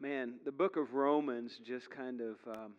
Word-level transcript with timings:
man, 0.00 0.34
the 0.44 0.52
book 0.52 0.76
of 0.76 0.94
Romans 0.94 1.60
just 1.66 1.90
kind 1.90 2.20
of 2.20 2.36
um, 2.46 2.72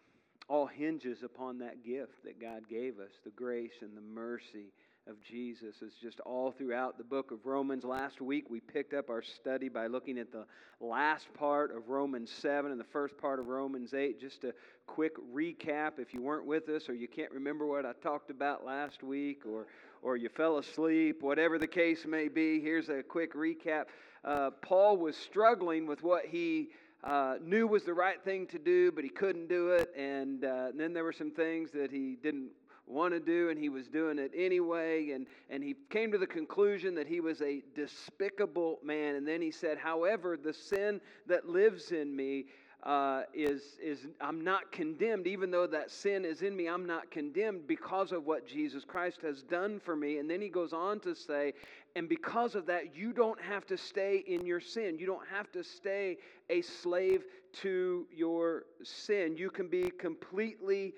all 0.48 0.66
hinges 0.66 1.24
upon 1.24 1.60
that 1.60 1.84
gift 1.84 2.24
that 2.24 2.40
God 2.40 2.68
gave 2.70 3.00
us 3.00 3.12
the 3.24 3.32
grace 3.32 3.74
and 3.82 3.96
the 3.96 4.02
mercy 4.02 4.72
of 5.08 5.22
Jesus 5.22 5.82
is 5.82 5.94
just 6.02 6.20
all 6.22 6.52
throughout 6.52 6.98
the 6.98 7.04
book 7.04 7.32
of 7.32 7.46
Romans. 7.46 7.84
Last 7.84 8.22
week 8.22 8.50
we 8.50 8.60
picked 8.60 8.94
up 8.94 9.10
our 9.10 9.22
study 9.22 9.70
by 9.70 9.86
looking 9.86 10.18
at 10.18 10.32
the 10.32 10.46
last 10.80 11.32
part 11.36 11.76
of 11.76 11.90
Romans 11.90 12.32
7 12.32 12.72
and 12.72 12.80
the 12.80 12.86
first 12.86 13.16
part 13.18 13.40
of 13.40 13.48
Romans 13.48 13.94
8. 13.94 14.20
Just 14.20 14.44
a 14.44 14.54
quick 14.88 15.14
recap 15.34 16.00
if 16.00 16.14
you 16.14 16.22
weren't 16.22 16.48
with 16.48 16.70
us 16.70 16.90
or 16.90 16.96
you 16.96 17.08
can't 17.08 17.32
remember 17.32 17.68
what 17.68 17.86
I 17.86 17.94
talked 18.02 18.32
about 18.32 18.66
last 18.66 19.04
week 19.04 19.44
or, 19.46 19.68
or 20.02 20.18
you 20.18 20.30
fell 20.30 20.58
asleep, 20.58 21.22
whatever 21.22 21.60
the 21.60 21.68
case 21.68 22.06
may 22.08 22.28
be, 22.28 22.60
here's 22.60 22.90
a 22.90 23.04
quick 23.04 23.36
recap. 23.36 23.86
Uh, 24.24 24.50
Paul 24.64 24.98
was 24.98 25.16
struggling 25.16 25.86
with 25.86 26.02
what 26.02 26.26
he 26.26 26.70
uh, 27.06 27.36
knew 27.42 27.68
was 27.68 27.84
the 27.84 27.94
right 27.94 28.24
thing 28.24 28.48
to 28.48 28.58
do, 28.58 28.92
but 28.92 29.04
he 29.04 29.10
couldn't 29.10 29.48
do 29.48 29.70
it. 29.70 29.94
And, 29.96 30.44
uh, 30.44 30.68
and 30.70 30.80
then 30.80 30.94
there 30.94 31.04
were 31.04 31.14
some 31.14 31.32
things 31.32 31.72
that 31.72 31.92
he 31.92 32.18
didn't 32.22 32.50
want 32.88 33.14
to 33.14 33.20
do, 33.20 33.50
and 33.50 33.60
he 33.60 33.70
was 33.70 33.88
doing 33.88 34.18
it 34.18 34.32
anyway. 34.36 35.12
And, 35.12 35.28
and 35.50 35.64
he 35.64 35.76
came 35.90 36.12
to 36.12 36.18
the 36.18 36.28
conclusion 36.28 36.96
that 36.96 37.08
he 37.08 37.20
was 37.20 37.42
a 37.42 37.62
despicable 37.76 38.80
man. 38.84 39.16
And 39.16 39.28
then 39.28 39.42
he 39.42 39.52
said, 39.52 39.78
However, 39.78 40.36
the 40.36 40.54
sin 40.54 41.00
that 41.28 41.48
lives 41.48 41.92
in 41.92 42.16
me 42.16 42.46
uh, 42.86 43.24
is, 43.34 43.62
is 43.84 44.06
I'm 44.22 44.44
not 44.44 44.72
condemned. 44.72 45.26
Even 45.26 45.50
though 45.50 45.68
that 45.68 45.90
sin 45.90 46.24
is 46.24 46.44
in 46.44 46.56
me, 46.56 46.68
I'm 46.68 46.86
not 46.86 47.10
condemned 47.10 47.68
because 47.68 48.12
of 48.12 48.26
what 48.26 48.48
Jesus 48.48 48.86
Christ 48.86 49.22
has 49.24 49.42
done 49.42 49.80
for 49.80 49.96
me. 49.96 50.20
And 50.20 50.30
then 50.30 50.42
he 50.42 50.50
goes 50.50 50.72
on 50.72 51.00
to 51.02 51.16
say, 51.16 51.54
and 51.96 52.08
because 52.08 52.56
of 52.56 52.66
that, 52.68 52.96
you 52.96 53.12
don't 53.12 53.42
have 53.42 53.66
to 53.68 53.78
stay 53.78 54.24
in 54.28 54.46
your 54.46 54.60
sin. 54.60 55.00
You 55.00 55.08
don't 55.08 55.28
have 55.28 55.52
to 55.54 55.64
stay 55.64 56.18
a 56.50 56.62
slave 56.62 57.24
to 57.62 58.06
your 58.14 58.66
sin. 58.84 59.36
You 59.38 59.50
can 59.50 59.68
be 59.68 59.90
completely 59.90 60.94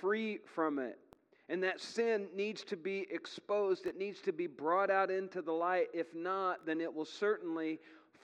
free 0.00 0.38
from 0.54 0.78
it. 0.78 0.98
And 1.48 1.62
that 1.64 1.80
sin 1.80 2.28
needs 2.34 2.62
to 2.64 2.76
be 2.76 3.06
exposed, 3.10 3.86
it 3.86 3.98
needs 3.98 4.20
to 4.22 4.32
be 4.32 4.46
brought 4.46 4.90
out 4.90 5.10
into 5.10 5.42
the 5.42 5.52
light. 5.52 5.88
If 5.92 6.14
not, 6.14 6.64
then 6.64 6.80
it 6.80 6.94
will 6.94 7.04
certainly 7.04 7.80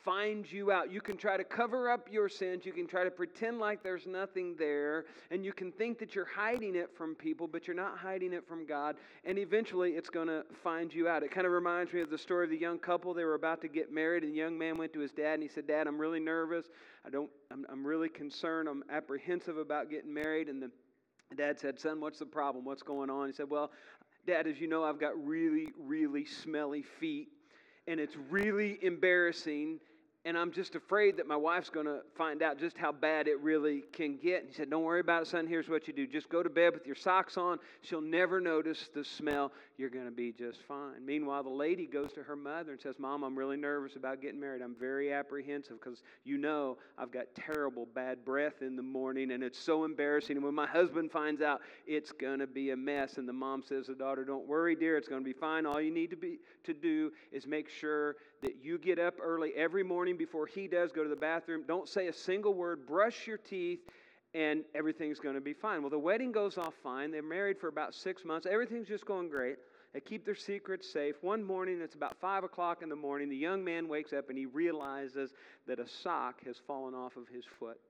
find 0.08 0.50
you 0.50 0.72
out. 0.72 0.90
You 0.90 1.02
can 1.02 1.18
try 1.18 1.36
to 1.36 1.44
cover 1.44 1.90
up 1.90 2.08
your 2.10 2.30
sins. 2.30 2.64
You 2.64 2.72
can 2.72 2.86
try 2.86 3.04
to 3.04 3.10
pretend 3.10 3.58
like 3.58 3.82
there's 3.82 4.06
nothing 4.06 4.56
there. 4.58 5.04
And 5.30 5.44
you 5.44 5.52
can 5.52 5.70
think 5.70 5.98
that 5.98 6.14
you're 6.14 6.24
hiding 6.24 6.76
it 6.76 6.88
from 6.96 7.14
people, 7.14 7.46
but 7.46 7.66
you're 7.66 7.76
not 7.76 7.98
hiding 7.98 8.32
it 8.32 8.48
from 8.48 8.64
God. 8.64 8.96
And 9.26 9.38
eventually 9.38 9.90
it's 9.90 10.08
going 10.08 10.28
to 10.28 10.44
find 10.64 10.94
you 10.94 11.08
out. 11.08 11.22
It 11.22 11.30
kind 11.30 11.46
of 11.46 11.52
reminds 11.52 11.92
me 11.92 12.00
of 12.00 12.08
the 12.08 12.16
story 12.16 12.44
of 12.44 12.50
the 12.50 12.56
young 12.56 12.78
couple. 12.78 13.12
They 13.12 13.24
were 13.24 13.34
about 13.34 13.60
to 13.60 13.68
get 13.68 13.92
married, 13.92 14.22
and 14.22 14.32
the 14.32 14.38
young 14.38 14.56
man 14.56 14.78
went 14.78 14.94
to 14.94 15.00
his 15.00 15.10
dad 15.10 15.34
and 15.34 15.42
he 15.42 15.48
said, 15.50 15.66
Dad, 15.66 15.86
I'm 15.86 15.98
really 15.98 16.20
nervous. 16.20 16.64
I 17.04 17.10
don't, 17.10 17.28
I'm, 17.50 17.66
I'm 17.68 17.86
really 17.86 18.08
concerned. 18.08 18.66
I'm 18.66 18.84
apprehensive 18.90 19.58
about 19.58 19.90
getting 19.90 20.14
married. 20.14 20.48
And 20.48 20.62
the 20.62 20.70
Dad 21.36 21.60
said, 21.60 21.78
Son, 21.78 22.00
what's 22.00 22.18
the 22.18 22.24
problem? 22.24 22.64
What's 22.64 22.82
going 22.82 23.10
on? 23.10 23.26
He 23.26 23.34
said, 23.34 23.50
Well, 23.50 23.72
Dad, 24.26 24.46
as 24.46 24.58
you 24.58 24.68
know, 24.68 24.84
I've 24.84 24.98
got 24.98 25.22
really, 25.22 25.68
really 25.78 26.24
smelly 26.24 26.82
feet, 26.82 27.28
and 27.86 28.00
it's 28.00 28.16
really 28.30 28.78
embarrassing 28.80 29.80
and 30.28 30.36
I'm 30.36 30.52
just 30.52 30.74
afraid 30.74 31.16
that 31.16 31.26
my 31.26 31.36
wife's 31.36 31.70
going 31.70 31.86
to 31.86 32.00
find 32.14 32.42
out 32.42 32.58
just 32.58 32.76
how 32.76 32.92
bad 32.92 33.28
it 33.28 33.40
really 33.40 33.84
can 33.94 34.18
get. 34.18 34.40
And 34.40 34.48
he 34.50 34.54
said, 34.54 34.68
Don't 34.68 34.82
worry 34.82 35.00
about 35.00 35.22
it, 35.22 35.28
son. 35.28 35.46
Here's 35.46 35.70
what 35.70 35.88
you 35.88 35.94
do 35.94 36.06
just 36.06 36.28
go 36.28 36.42
to 36.42 36.50
bed 36.50 36.74
with 36.74 36.86
your 36.86 36.96
socks 36.96 37.38
on. 37.38 37.58
She'll 37.80 38.02
never 38.02 38.38
notice 38.38 38.90
the 38.92 39.02
smell. 39.02 39.52
You're 39.78 39.88
going 39.88 40.04
to 40.04 40.10
be 40.10 40.32
just 40.32 40.60
fine. 40.68 41.06
Meanwhile, 41.06 41.44
the 41.44 41.48
lady 41.48 41.86
goes 41.86 42.12
to 42.12 42.22
her 42.24 42.36
mother 42.36 42.72
and 42.72 42.80
says, 42.80 42.96
Mom, 42.98 43.22
I'm 43.22 43.38
really 43.38 43.56
nervous 43.56 43.96
about 43.96 44.20
getting 44.20 44.38
married. 44.38 44.60
I'm 44.60 44.74
very 44.78 45.14
apprehensive 45.14 45.80
because 45.82 46.02
you 46.24 46.36
know 46.36 46.76
I've 46.98 47.10
got 47.10 47.34
terrible 47.34 47.86
bad 47.94 48.22
breath 48.22 48.60
in 48.60 48.76
the 48.76 48.82
morning 48.82 49.32
and 49.32 49.42
it's 49.42 49.58
so 49.58 49.84
embarrassing. 49.84 50.36
And 50.36 50.44
when 50.44 50.54
my 50.54 50.66
husband 50.66 51.10
finds 51.10 51.40
out, 51.40 51.62
it's 51.86 52.12
going 52.12 52.40
to 52.40 52.46
be 52.46 52.72
a 52.72 52.76
mess. 52.76 53.16
And 53.16 53.26
the 53.26 53.32
mom 53.32 53.62
says 53.66 53.86
to 53.86 53.92
the 53.92 53.98
daughter, 53.98 54.26
Don't 54.26 54.46
worry, 54.46 54.76
dear. 54.76 54.98
It's 54.98 55.08
going 55.08 55.22
to 55.22 55.24
be 55.24 55.32
fine. 55.38 55.64
All 55.64 55.80
you 55.80 55.90
need 55.90 56.10
to, 56.10 56.16
be, 56.16 56.38
to 56.64 56.74
do 56.74 56.97
is 57.32 57.46
make 57.46 57.68
sure 57.68 58.16
that 58.42 58.56
you 58.62 58.78
get 58.78 58.98
up 58.98 59.14
early 59.22 59.52
every 59.54 59.82
morning 59.82 60.16
before 60.16 60.46
he 60.46 60.68
does, 60.68 60.92
go 60.92 61.02
to 61.02 61.08
the 61.08 61.16
bathroom, 61.16 61.64
don't 61.66 61.88
say 61.88 62.08
a 62.08 62.12
single 62.12 62.54
word, 62.54 62.86
brush 62.86 63.26
your 63.26 63.38
teeth, 63.38 63.80
and 64.34 64.62
everything's 64.74 65.18
going 65.18 65.34
to 65.34 65.40
be 65.40 65.52
fine. 65.54 65.82
Well, 65.82 65.90
the 65.90 65.98
wedding 65.98 66.32
goes 66.32 66.58
off 66.58 66.74
fine. 66.82 67.10
They're 67.10 67.22
married 67.22 67.58
for 67.58 67.68
about 67.68 67.94
six 67.94 68.24
months. 68.24 68.46
Everything's 68.50 68.88
just 68.88 69.06
going 69.06 69.28
great. 69.28 69.56
They 69.94 70.00
keep 70.00 70.24
their 70.24 70.34
secrets 70.34 70.90
safe. 70.92 71.16
One 71.22 71.42
morning, 71.42 71.80
it's 71.82 71.94
about 71.94 72.16
5 72.20 72.44
o'clock 72.44 72.82
in 72.82 72.88
the 72.88 72.96
morning, 72.96 73.28
the 73.28 73.36
young 73.36 73.64
man 73.64 73.88
wakes 73.88 74.12
up 74.12 74.28
and 74.28 74.36
he 74.36 74.46
realizes 74.46 75.32
that 75.66 75.78
a 75.78 75.88
sock 75.88 76.44
has 76.44 76.56
fallen 76.66 76.94
off 76.94 77.16
of 77.16 77.26
his 77.28 77.44
foot. 77.58 77.80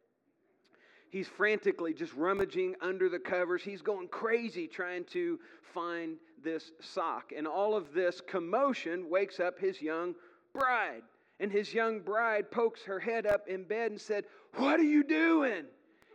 He's 1.11 1.27
frantically 1.27 1.95
just 1.95 2.13
rummaging 2.15 2.75
under 2.81 3.09
the 3.09 3.19
covers. 3.19 3.63
He's 3.63 3.81
going 3.81 4.09
crazy 4.09 4.67
trying 4.67 5.05
to 5.07 5.39
find 5.73 6.17
this 6.43 6.73
sock. 6.81 7.33
And 7.37 7.47
all 7.47 7.75
of 7.75 7.95
this 7.95 8.21
commotion 8.21 9.09
wakes 9.09 9.41
up 9.41 9.59
his 9.59 9.81
young 9.81 10.15
bride. 10.53 11.03
And 11.41 11.51
his 11.51 11.73
young 11.73 12.01
bride 12.01 12.51
pokes 12.51 12.83
her 12.83 13.01
head 13.01 13.27
up 13.27 13.49
in 13.49 13.65
bed 13.65 13.91
and 13.91 14.01
said, 14.01 14.25
What 14.55 14.79
are 14.81 14.85
you 14.85 15.03
doing? 15.03 15.65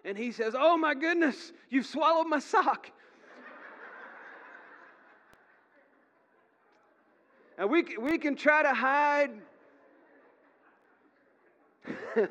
And 0.05 0.17
he 0.17 0.31
says, 0.31 0.53
Oh 0.57 0.77
my 0.77 0.93
goodness, 0.93 1.53
you've 1.69 1.85
swallowed 1.85 2.27
my 2.27 2.39
sock. 2.39 2.91
and 7.57 7.69
we, 7.69 7.83
we 7.99 8.17
can 8.17 8.35
try 8.35 8.63
to 8.63 8.73
hide. 8.73 9.31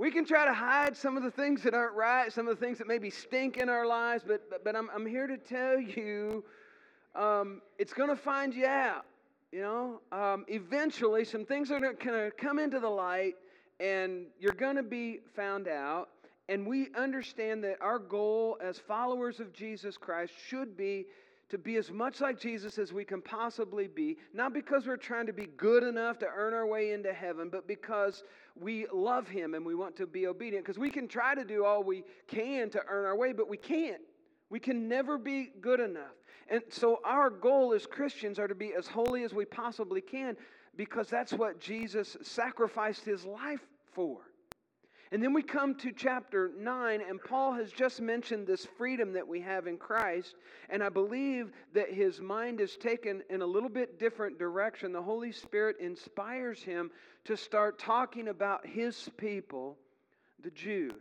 we 0.00 0.10
can 0.10 0.24
try 0.24 0.46
to 0.46 0.54
hide 0.54 0.96
some 0.96 1.18
of 1.18 1.22
the 1.22 1.30
things 1.30 1.62
that 1.62 1.74
aren't 1.74 1.94
right, 1.94 2.32
some 2.32 2.48
of 2.48 2.58
the 2.58 2.64
things 2.64 2.78
that 2.78 2.88
maybe 2.88 3.10
stink 3.10 3.58
in 3.58 3.68
our 3.68 3.86
lives, 3.86 4.24
but, 4.26 4.64
but, 4.64 4.74
I'm, 4.74 4.88
I'm 4.94 5.04
here 5.04 5.26
to 5.26 5.36
tell 5.36 5.78
you 5.78 6.42
um, 7.14 7.60
it's 7.78 7.92
going 7.92 8.08
to 8.08 8.16
find 8.16 8.54
you 8.54 8.64
out. 8.64 9.04
You 9.52 9.60
know, 9.60 10.00
um, 10.10 10.46
eventually 10.48 11.26
some 11.26 11.44
things 11.44 11.70
are 11.70 11.78
going 11.78 11.96
to 11.98 12.32
come 12.38 12.58
into 12.58 12.80
the 12.80 12.88
light 12.88 13.34
and 13.78 14.24
you're 14.40 14.54
going 14.54 14.76
to 14.76 14.82
be 14.82 15.18
found 15.36 15.68
out. 15.68 16.08
And 16.48 16.66
we 16.66 16.88
understand 16.96 17.62
that 17.64 17.76
our 17.82 17.98
goal 17.98 18.56
as 18.62 18.78
followers 18.78 19.38
of 19.38 19.52
Jesus 19.52 19.98
Christ 19.98 20.32
should 20.48 20.78
be 20.78 21.04
to 21.50 21.58
be 21.58 21.76
as 21.76 21.90
much 21.90 22.20
like 22.20 22.38
Jesus 22.38 22.78
as 22.78 22.92
we 22.92 23.04
can 23.04 23.20
possibly 23.20 23.88
be, 23.88 24.16
not 24.32 24.54
because 24.54 24.86
we're 24.86 24.96
trying 24.96 25.26
to 25.26 25.32
be 25.32 25.46
good 25.56 25.82
enough 25.82 26.18
to 26.20 26.26
earn 26.26 26.54
our 26.54 26.66
way 26.66 26.92
into 26.92 27.12
heaven, 27.12 27.48
but 27.50 27.66
because 27.66 28.24
we 28.58 28.86
love 28.92 29.28
Him 29.28 29.54
and 29.54 29.64
we 29.64 29.74
want 29.74 29.96
to 29.96 30.06
be 30.06 30.26
obedient. 30.26 30.64
Because 30.64 30.78
we 30.78 30.90
can 30.90 31.08
try 31.08 31.34
to 31.34 31.44
do 31.44 31.64
all 31.64 31.82
we 31.82 32.04
can 32.26 32.70
to 32.70 32.80
earn 32.88 33.04
our 33.04 33.16
way, 33.16 33.32
but 33.32 33.48
we 33.48 33.56
can't. 33.56 34.00
We 34.48 34.58
can 34.58 34.88
never 34.88 35.18
be 35.18 35.50
good 35.60 35.80
enough. 35.80 36.14
And 36.48 36.62
so 36.70 37.00
our 37.04 37.30
goal 37.30 37.72
as 37.72 37.86
Christians 37.86 38.38
are 38.38 38.48
to 38.48 38.54
be 38.54 38.74
as 38.74 38.86
holy 38.86 39.22
as 39.22 39.32
we 39.32 39.44
possibly 39.44 40.00
can 40.00 40.36
because 40.76 41.08
that's 41.08 41.32
what 41.32 41.60
Jesus 41.60 42.16
sacrificed 42.22 43.04
his 43.04 43.24
life 43.24 43.60
for. 43.92 44.18
And 45.12 45.20
then 45.20 45.32
we 45.32 45.42
come 45.42 45.74
to 45.76 45.90
chapter 45.90 46.52
9, 46.56 47.00
and 47.00 47.20
Paul 47.20 47.52
has 47.54 47.72
just 47.72 48.00
mentioned 48.00 48.46
this 48.46 48.66
freedom 48.78 49.12
that 49.14 49.26
we 49.26 49.40
have 49.40 49.66
in 49.66 49.76
Christ. 49.76 50.36
And 50.68 50.84
I 50.84 50.88
believe 50.88 51.50
that 51.74 51.92
his 51.92 52.20
mind 52.20 52.60
is 52.60 52.76
taken 52.76 53.22
in 53.28 53.42
a 53.42 53.46
little 53.46 53.68
bit 53.68 53.98
different 53.98 54.38
direction. 54.38 54.92
The 54.92 55.02
Holy 55.02 55.32
Spirit 55.32 55.76
inspires 55.80 56.62
him 56.62 56.92
to 57.24 57.36
start 57.36 57.80
talking 57.80 58.28
about 58.28 58.64
his 58.64 59.08
people, 59.16 59.76
the 60.44 60.50
Jews. 60.52 60.94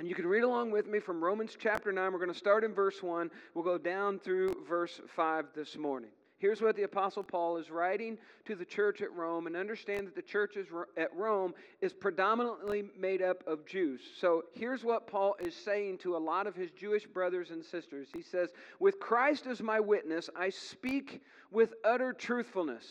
And 0.00 0.08
you 0.08 0.16
can 0.16 0.26
read 0.26 0.42
along 0.42 0.72
with 0.72 0.88
me 0.88 0.98
from 0.98 1.22
Romans 1.22 1.56
chapter 1.56 1.92
9. 1.92 2.12
We're 2.12 2.18
going 2.18 2.32
to 2.32 2.36
start 2.36 2.64
in 2.64 2.74
verse 2.74 3.04
1. 3.04 3.30
We'll 3.54 3.64
go 3.64 3.78
down 3.78 4.18
through 4.18 4.64
verse 4.68 5.00
5 5.14 5.46
this 5.54 5.76
morning. 5.76 6.10
Here's 6.42 6.60
what 6.60 6.74
the 6.74 6.82
Apostle 6.82 7.22
Paul 7.22 7.56
is 7.58 7.70
writing 7.70 8.18
to 8.46 8.56
the 8.56 8.64
church 8.64 9.00
at 9.00 9.12
Rome, 9.12 9.46
and 9.46 9.54
understand 9.54 10.08
that 10.08 10.16
the 10.16 10.22
church 10.22 10.56
at 10.96 11.16
Rome 11.16 11.54
is 11.80 11.92
predominantly 11.92 12.86
made 12.98 13.22
up 13.22 13.46
of 13.46 13.64
Jews. 13.64 14.00
So 14.18 14.46
here's 14.52 14.82
what 14.82 15.06
Paul 15.06 15.36
is 15.38 15.54
saying 15.54 15.98
to 15.98 16.16
a 16.16 16.18
lot 16.18 16.48
of 16.48 16.56
his 16.56 16.72
Jewish 16.72 17.06
brothers 17.06 17.52
and 17.52 17.64
sisters. 17.64 18.08
He 18.12 18.22
says, 18.22 18.48
With 18.80 18.98
Christ 18.98 19.46
as 19.46 19.62
my 19.62 19.78
witness, 19.78 20.28
I 20.34 20.50
speak 20.50 21.22
with 21.52 21.74
utter 21.84 22.12
truthfulness. 22.12 22.88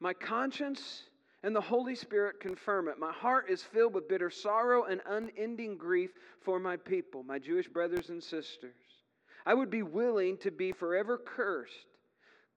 My 0.00 0.12
conscience 0.12 1.04
and 1.44 1.54
the 1.54 1.60
Holy 1.60 1.94
Spirit 1.94 2.40
confirm 2.40 2.88
it. 2.88 2.98
My 2.98 3.12
heart 3.12 3.48
is 3.48 3.62
filled 3.62 3.94
with 3.94 4.08
bitter 4.08 4.30
sorrow 4.30 4.82
and 4.82 5.00
unending 5.06 5.76
grief 5.76 6.10
for 6.40 6.58
my 6.58 6.76
people, 6.76 7.22
my 7.22 7.38
Jewish 7.38 7.68
brothers 7.68 8.08
and 8.08 8.20
sisters. 8.20 8.74
I 9.46 9.54
would 9.54 9.70
be 9.70 9.84
willing 9.84 10.38
to 10.38 10.50
be 10.50 10.72
forever 10.72 11.18
cursed, 11.24 11.86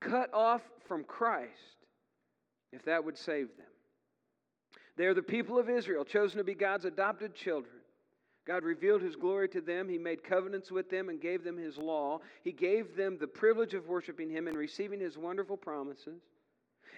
cut 0.01 0.33
off 0.33 0.61
from 0.87 1.05
Christ, 1.05 1.51
if 2.73 2.83
that 2.83 3.05
would 3.05 3.17
save 3.17 3.47
them. 3.55 3.67
They 4.97 5.05
are 5.05 5.13
the 5.13 5.21
people 5.21 5.57
of 5.57 5.69
Israel, 5.69 6.03
chosen 6.03 6.37
to 6.39 6.43
be 6.43 6.53
God's 6.53 6.85
adopted 6.85 7.33
children. 7.33 7.75
God 8.45 8.63
revealed 8.63 9.01
his 9.01 9.15
glory 9.15 9.47
to 9.49 9.61
them. 9.61 9.87
He 9.87 9.97
made 9.97 10.23
covenants 10.23 10.71
with 10.71 10.89
them 10.89 11.09
and 11.09 11.21
gave 11.21 11.43
them 11.43 11.57
his 11.57 11.77
law. 11.77 12.19
He 12.43 12.51
gave 12.51 12.95
them 12.95 13.17
the 13.19 13.27
privilege 13.27 13.73
of 13.73 13.87
worshiping 13.87 14.29
him 14.29 14.47
and 14.47 14.57
receiving 14.57 14.99
his 14.99 15.17
wonderful 15.17 15.57
promises. 15.57 16.21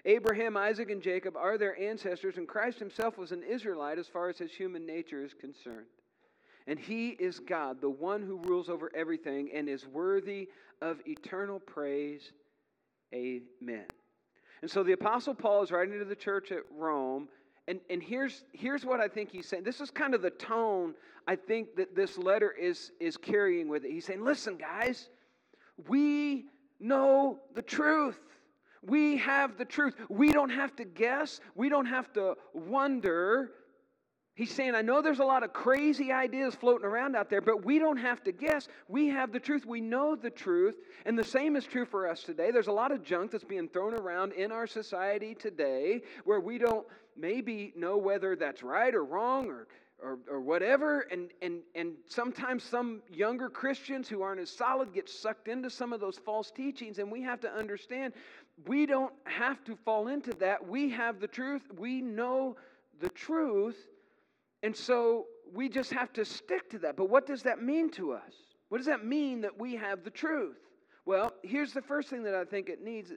Abraham, 0.06 0.58
Isaac, 0.58 0.90
and 0.90 1.02
Jacob 1.02 1.38
are 1.38 1.58
their 1.58 1.80
ancestors, 1.80 2.38
and 2.38 2.48
Christ 2.48 2.80
himself 2.80 3.18
was 3.18 3.32
an 3.32 3.44
Israelite 3.44 4.00
as 4.00 4.08
far 4.08 4.30
as 4.30 4.38
his 4.38 4.52
human 4.52 4.86
nature 4.86 5.24
is 5.24 5.34
concerned. 5.34 5.86
And 6.66 6.80
he 6.80 7.10
is 7.10 7.40
God, 7.40 7.82
the 7.82 7.90
one 7.90 8.22
who 8.22 8.38
rules 8.38 8.70
over 8.70 8.92
everything 8.96 9.50
and 9.54 9.68
is 9.68 9.86
worthy 9.86 10.50
of 10.82 10.98
eternal 11.06 11.60
praise. 11.60 12.32
Amen. 13.14 13.86
And 14.62 14.72
so 14.72 14.82
the 14.84 14.94
Apostle 14.94 15.36
Paul 15.36 15.62
is 15.62 15.72
writing 15.72 16.00
to 16.00 16.06
the 16.06 16.16
church 16.16 16.52
at 16.52 16.64
Rome, 16.76 17.28
and, 17.68 17.80
and 17.90 18.02
here's, 18.02 18.44
here's 18.54 18.86
what 18.86 19.00
I 19.00 19.08
think 19.08 19.32
he's 19.32 19.48
saying. 19.48 19.64
This 19.64 19.80
is 19.80 19.92
kind 19.92 20.14
of 20.14 20.22
the 20.22 20.32
tone 20.32 20.94
I 21.28 21.36
think 21.36 21.76
that 21.78 21.96
this 21.96 22.18
letter 22.18 22.52
is, 22.52 22.92
is 23.00 23.16
carrying 23.16 23.70
with 23.70 23.86
it. 23.86 23.92
He's 23.92 24.06
saying, 24.06 24.24
listen, 24.24 24.58
guys, 24.58 25.10
we 25.88 26.46
know 26.80 27.40
the 27.56 27.62
truth. 27.62 28.20
We 28.82 29.18
have 29.18 29.58
the 29.58 29.64
truth. 29.66 29.96
We 30.10 30.32
don't 30.32 30.50
have 30.50 30.76
to 30.76 30.84
guess. 30.84 31.40
We 31.56 31.70
don't 31.70 31.86
have 31.86 32.12
to 32.14 32.36
wonder. 32.54 33.52
He's 34.36 34.52
saying, 34.52 34.74
I 34.74 34.82
know 34.82 35.02
there's 35.02 35.20
a 35.20 35.26
lot 35.26 35.44
of 35.44 35.54
crazy 35.54 36.12
ideas 36.12 36.56
floating 36.56 36.88
around 36.88 37.16
out 37.16 37.30
there, 37.30 37.42
but 37.42 37.64
we 37.64 37.78
don't 37.78 37.98
have 37.98 38.24
to 38.24 38.32
guess. 38.32 38.68
We 38.88 39.08
have 39.10 39.32
the 39.32 39.40
truth. 39.40 39.64
We 39.66 39.80
know 39.80 40.16
the 40.16 40.32
truth. 40.32 40.76
And 41.06 41.18
the 41.18 41.24
same 41.24 41.56
is 41.56 41.66
true 41.66 41.86
for 41.86 42.10
us 42.10 42.24
today. 42.24 42.50
There's 42.50 42.68
a 42.68 42.72
lot 42.72 42.92
of 42.92 43.04
junk 43.04 43.30
that's 43.30 43.44
being 43.44 43.70
thrown 43.70 43.94
around 43.94 44.34
in 44.34 44.52
our 44.52 44.66
society 44.66 45.36
today 45.36 46.02
where 46.24 46.40
we 46.40 46.58
don't 46.58 46.88
maybe 47.16 47.74
know 47.76 47.98
whether 47.98 48.36
that's 48.36 48.64
right 48.64 48.96
or 48.96 49.04
wrong 49.04 49.50
or 49.50 49.68
or, 50.04 50.20
or 50.30 50.42
whatever. 50.42 51.02
And, 51.12 51.30
and, 51.42 51.62
and 51.76 51.94
sometimes 52.08 52.64
some 52.64 53.02
younger 53.12 53.50
Christians 53.50 54.10
who 54.10 54.22
aren't 54.22 54.42
as 54.42 54.50
solid 54.50 54.94
get 54.94 55.10
sucked 55.10 55.48
into 55.48 55.70
some 55.70 55.94
of 55.94 56.02
those 56.02 56.18
false 56.18 56.52
teachings. 56.52 57.00
And 57.00 57.12
we 57.12 57.22
have 57.22 57.40
to 57.42 57.52
understand 57.52 58.14
we 58.68 58.86
don't 58.86 59.14
have 59.24 59.64
to 59.64 59.76
fall 59.78 60.10
into 60.10 60.32
that. 60.34 60.68
We 60.68 60.90
have 60.90 61.20
the 61.20 61.28
truth, 61.28 61.64
we 61.78 62.02
know 62.02 62.58
the 63.00 63.10
truth. 63.10 63.78
And 64.64 64.76
so 64.76 65.26
we 65.54 65.70
just 65.70 65.92
have 65.92 66.12
to 66.14 66.26
stick 66.26 66.70
to 66.72 66.80
that. 66.80 66.98
But 66.98 67.10
what 67.10 67.28
does 67.28 67.44
that 67.44 67.62
mean 67.62 67.92
to 67.92 68.14
us? 68.14 68.34
What 68.70 68.80
does 68.80 68.88
that 68.88 69.06
mean 69.06 69.42
that 69.42 69.60
we 69.60 69.76
have 69.76 70.04
the 70.04 70.10
truth? 70.10 70.58
Well, 71.06 71.34
here's 71.44 71.74
the 71.74 71.82
first 71.82 72.10
thing 72.10 72.24
that 72.24 72.34
I 72.34 72.46
think 72.46 72.70
it 72.70 72.82
needs 72.82 73.12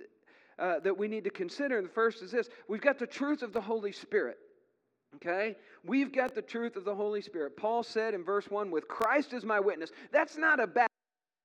uh, 0.58 0.80
that 0.80 0.96
we 0.96 1.08
need 1.08 1.24
to 1.24 1.30
consider. 1.30 1.78
And 1.78 1.86
the 1.86 1.92
first 1.92 2.22
is 2.22 2.30
this 2.32 2.48
we've 2.68 2.80
got 2.80 2.98
the 2.98 3.06
truth 3.06 3.42
of 3.42 3.52
the 3.52 3.60
Holy 3.60 3.92
Spirit. 3.92 4.38
Okay? 5.14 5.56
We've 5.84 6.12
got 6.12 6.34
the 6.34 6.42
truth 6.42 6.76
of 6.76 6.84
the 6.84 6.94
Holy 6.94 7.22
Spirit. 7.22 7.56
Paul 7.56 7.82
said 7.82 8.12
in 8.12 8.24
verse 8.24 8.50
1, 8.50 8.70
with 8.70 8.88
Christ 8.88 9.32
as 9.32 9.44
my 9.44 9.60
witness. 9.60 9.90
That's 10.12 10.36
not 10.36 10.60
a 10.60 10.66
bad, 10.66 10.88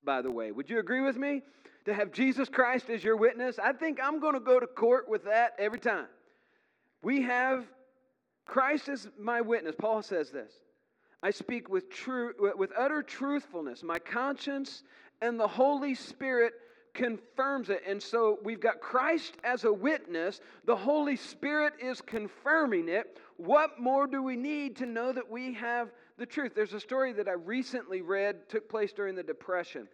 by 0.03 0.21
the 0.21 0.31
way. 0.31 0.51
Would 0.51 0.69
you 0.69 0.79
agree 0.79 1.01
with 1.01 1.15
me? 1.15 1.43
To 1.85 1.93
have 1.93 2.11
Jesus 2.11 2.49
Christ 2.49 2.89
as 2.89 3.03
your 3.03 3.17
witness? 3.17 3.57
I 3.57 3.73
think 3.73 3.99
I'm 4.01 4.19
going 4.19 4.33
to 4.33 4.39
go 4.39 4.59
to 4.59 4.67
court 4.67 5.09
with 5.09 5.23
that 5.25 5.53
every 5.57 5.79
time. 5.79 6.07
We 7.01 7.23
have 7.23 7.65
Christ 8.45 8.89
is 8.89 9.07
my 9.19 9.41
witness. 9.41 9.75
Paul 9.77 10.01
says 10.01 10.29
this. 10.31 10.51
I 11.23 11.31
speak 11.31 11.69
with, 11.69 11.89
true, 11.89 12.33
with 12.57 12.71
utter 12.77 13.03
truthfulness. 13.03 13.83
My 13.83 13.99
conscience 13.99 14.83
and 15.21 15.39
the 15.39 15.47
Holy 15.47 15.93
Spirit 15.93 16.53
confirms 16.93 17.69
it. 17.69 17.83
And 17.87 18.01
so 18.01 18.39
we've 18.43 18.59
got 18.59 18.81
Christ 18.81 19.37
as 19.43 19.63
a 19.63 19.71
witness, 19.71 20.41
the 20.65 20.75
Holy 20.75 21.15
Spirit 21.15 21.73
is 21.81 22.01
confirming 22.01 22.89
it. 22.89 23.19
What 23.37 23.79
more 23.79 24.07
do 24.07 24.21
we 24.21 24.35
need 24.35 24.75
to 24.77 24.85
know 24.85 25.11
that 25.13 25.29
we 25.29 25.53
have 25.53 25.89
the 26.17 26.25
truth? 26.25 26.53
There's 26.55 26.73
a 26.73 26.79
story 26.79 27.13
that 27.13 27.27
I 27.27 27.33
recently 27.33 28.01
read, 28.01 28.49
took 28.49 28.69
place 28.69 28.91
during 28.91 29.15
the 29.15 29.23
Depression. 29.23 29.87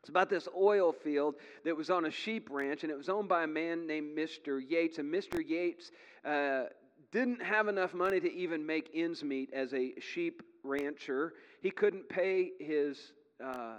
It's 0.00 0.08
about 0.08 0.30
this 0.30 0.46
oil 0.56 0.92
field 0.92 1.34
that 1.64 1.76
was 1.76 1.90
on 1.90 2.04
a 2.04 2.10
sheep 2.10 2.48
ranch, 2.50 2.84
and 2.84 2.92
it 2.92 2.96
was 2.96 3.08
owned 3.08 3.28
by 3.28 3.42
a 3.42 3.48
man 3.48 3.88
named 3.88 4.16
Mr. 4.16 4.60
Yates. 4.64 4.98
And 4.98 5.12
Mr. 5.12 5.42
Yates 5.44 5.90
uh, 6.24 6.64
didn't 7.12 7.42
have 7.42 7.68
enough 7.68 7.94
money 7.94 8.20
to 8.20 8.32
even 8.32 8.64
make 8.64 8.90
ends 8.94 9.22
meet 9.22 9.52
as 9.52 9.72
a 9.72 9.94
sheep 10.00 10.42
rancher. 10.62 11.34
He 11.62 11.70
couldn't 11.70 12.08
pay 12.08 12.50
his 12.58 13.12
uh, 13.42 13.76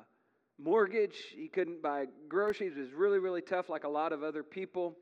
mortgage, 0.59 1.18
he 1.35 1.47
couldn't 1.47 1.81
buy 1.81 2.06
groceries. 2.27 2.77
It 2.77 2.79
was 2.79 2.94
really, 2.94 3.19
really 3.19 3.41
tough, 3.41 3.69
like 3.69 3.83
a 3.83 3.89
lot 3.89 4.12
of 4.12 4.24
other 4.24 4.44
people. 4.44 4.95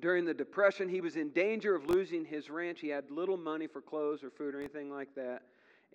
During 0.00 0.24
the 0.24 0.34
Depression, 0.34 0.88
he 0.88 1.00
was 1.00 1.16
in 1.16 1.30
danger 1.30 1.74
of 1.74 1.86
losing 1.86 2.24
his 2.24 2.50
ranch. 2.50 2.80
He 2.80 2.88
had 2.88 3.10
little 3.10 3.36
money 3.36 3.66
for 3.66 3.80
clothes 3.80 4.24
or 4.24 4.30
food 4.30 4.54
or 4.54 4.58
anything 4.58 4.90
like 4.90 5.14
that, 5.14 5.42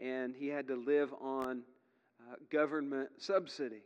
and 0.02 0.34
he 0.36 0.48
had 0.48 0.68
to 0.68 0.76
live 0.76 1.14
on 1.20 1.64
uh, 2.22 2.36
government 2.50 3.10
subsidy. 3.18 3.84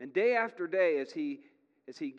And 0.00 0.12
day 0.12 0.36
after 0.36 0.68
day, 0.68 0.98
as 0.98 1.10
he, 1.10 1.40
as 1.88 1.98
he 1.98 2.14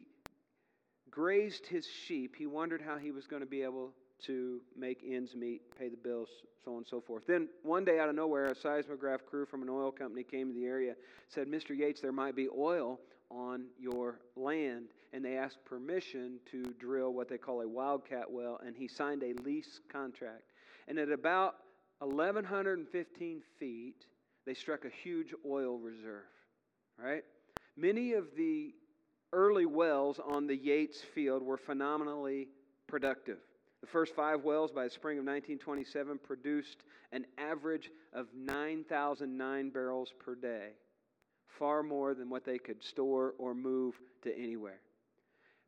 grazed 1.09 1.65
his 1.65 1.87
sheep, 1.87 2.35
he 2.37 2.45
wondered 2.45 2.81
how 2.81 2.97
he 2.97 3.11
was 3.11 3.25
going 3.25 3.41
to 3.41 3.47
be 3.47 3.61
able 3.63 3.93
to 4.25 4.61
make 4.77 5.03
ends 5.07 5.35
meet, 5.35 5.61
pay 5.77 5.89
the 5.89 5.97
bills, 5.97 6.29
so 6.63 6.71
on 6.71 6.77
and 6.77 6.87
so 6.87 7.01
forth. 7.01 7.23
Then 7.27 7.49
one 7.63 7.85
day 7.85 7.99
out 7.99 8.09
of 8.09 8.15
nowhere, 8.15 8.45
a 8.45 8.55
seismograph 8.55 9.25
crew 9.25 9.45
from 9.45 9.61
an 9.61 9.69
oil 9.69 9.91
company 9.91 10.23
came 10.23 10.47
to 10.47 10.53
the 10.53 10.65
area, 10.65 10.95
said, 11.27 11.47
Mr. 11.47 11.77
Yates, 11.77 12.01
there 12.01 12.11
might 12.11 12.35
be 12.35 12.47
oil 12.55 12.99
on 13.31 13.65
your 13.79 14.19
land. 14.35 14.87
And 15.11 15.25
they 15.25 15.37
asked 15.37 15.63
permission 15.65 16.39
to 16.51 16.63
drill 16.79 17.13
what 17.13 17.29
they 17.29 17.37
call 17.37 17.61
a 17.61 17.67
wildcat 17.67 18.29
well, 18.29 18.59
and 18.65 18.75
he 18.75 18.87
signed 18.87 19.23
a 19.23 19.33
lease 19.41 19.79
contract. 19.91 20.43
And 20.87 20.99
at 20.99 21.11
about 21.11 21.55
1,115 21.99 23.41
feet, 23.59 24.05
they 24.45 24.53
struck 24.53 24.85
a 24.85 24.89
huge 25.03 25.33
oil 25.47 25.77
reserve, 25.77 26.29
right? 26.97 27.23
Many 27.75 28.13
of 28.13 28.25
the 28.37 28.73
early 29.33 29.65
wells 29.65 30.19
on 30.19 30.47
the 30.47 30.55
Yates 30.55 31.01
field 31.13 31.43
were 31.43 31.57
phenomenally 31.57 32.47
productive. 32.87 33.37
The 33.81 33.87
first 33.87 34.13
five 34.13 34.43
wells 34.43 34.71
by 34.71 34.83
the 34.83 34.89
spring 34.89 35.17
of 35.17 35.25
1927 35.25 36.19
produced 36.19 36.83
an 37.11 37.25
average 37.37 37.91
of 38.13 38.27
9,009 38.35 39.69
barrels 39.69 40.13
per 40.19 40.35
day, 40.35 40.71
far 41.47 41.81
more 41.81 42.13
than 42.13 42.29
what 42.29 42.43
they 42.43 42.57
could 42.57 42.83
store 42.83 43.33
or 43.37 43.53
move 43.53 43.99
to 44.23 44.37
anywhere. 44.37 44.81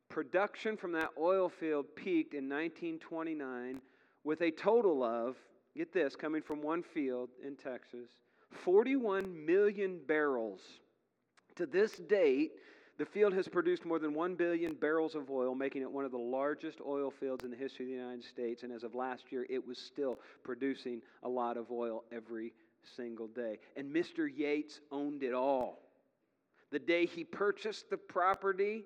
Production 0.08 0.76
from 0.76 0.92
that 0.92 1.10
oil 1.18 1.48
field 1.48 1.86
peaked 1.96 2.34
in 2.34 2.48
1929 2.48 3.80
with 4.24 4.42
a 4.42 4.50
total 4.50 5.02
of, 5.02 5.36
get 5.74 5.92
this, 5.92 6.14
coming 6.14 6.42
from 6.42 6.60
one 6.60 6.82
field 6.82 7.30
in 7.44 7.56
Texas, 7.56 8.10
41 8.50 9.46
million 9.46 9.98
barrels. 10.06 10.60
To 11.56 11.66
this 11.66 11.92
date, 11.92 12.52
the 12.98 13.06
field 13.06 13.32
has 13.32 13.48
produced 13.48 13.84
more 13.84 13.98
than 13.98 14.14
1 14.14 14.34
billion 14.34 14.74
barrels 14.74 15.14
of 15.14 15.30
oil, 15.30 15.54
making 15.54 15.82
it 15.82 15.90
one 15.90 16.04
of 16.04 16.10
the 16.10 16.18
largest 16.18 16.78
oil 16.86 17.10
fields 17.10 17.42
in 17.42 17.50
the 17.50 17.56
history 17.56 17.86
of 17.86 17.90
the 17.90 17.96
United 17.96 18.24
States. 18.24 18.62
And 18.62 18.72
as 18.72 18.82
of 18.82 18.94
last 18.94 19.24
year, 19.30 19.46
it 19.48 19.66
was 19.66 19.78
still 19.78 20.18
producing 20.44 21.00
a 21.22 21.28
lot 21.28 21.56
of 21.56 21.70
oil 21.70 22.04
every 22.12 22.52
single 22.96 23.28
day. 23.28 23.58
And 23.76 23.94
Mr. 23.94 24.28
Yates 24.34 24.80
owned 24.90 25.22
it 25.22 25.32
all. 25.32 25.80
The 26.70 26.78
day 26.78 27.06
he 27.06 27.24
purchased 27.24 27.88
the 27.90 27.96
property, 27.96 28.84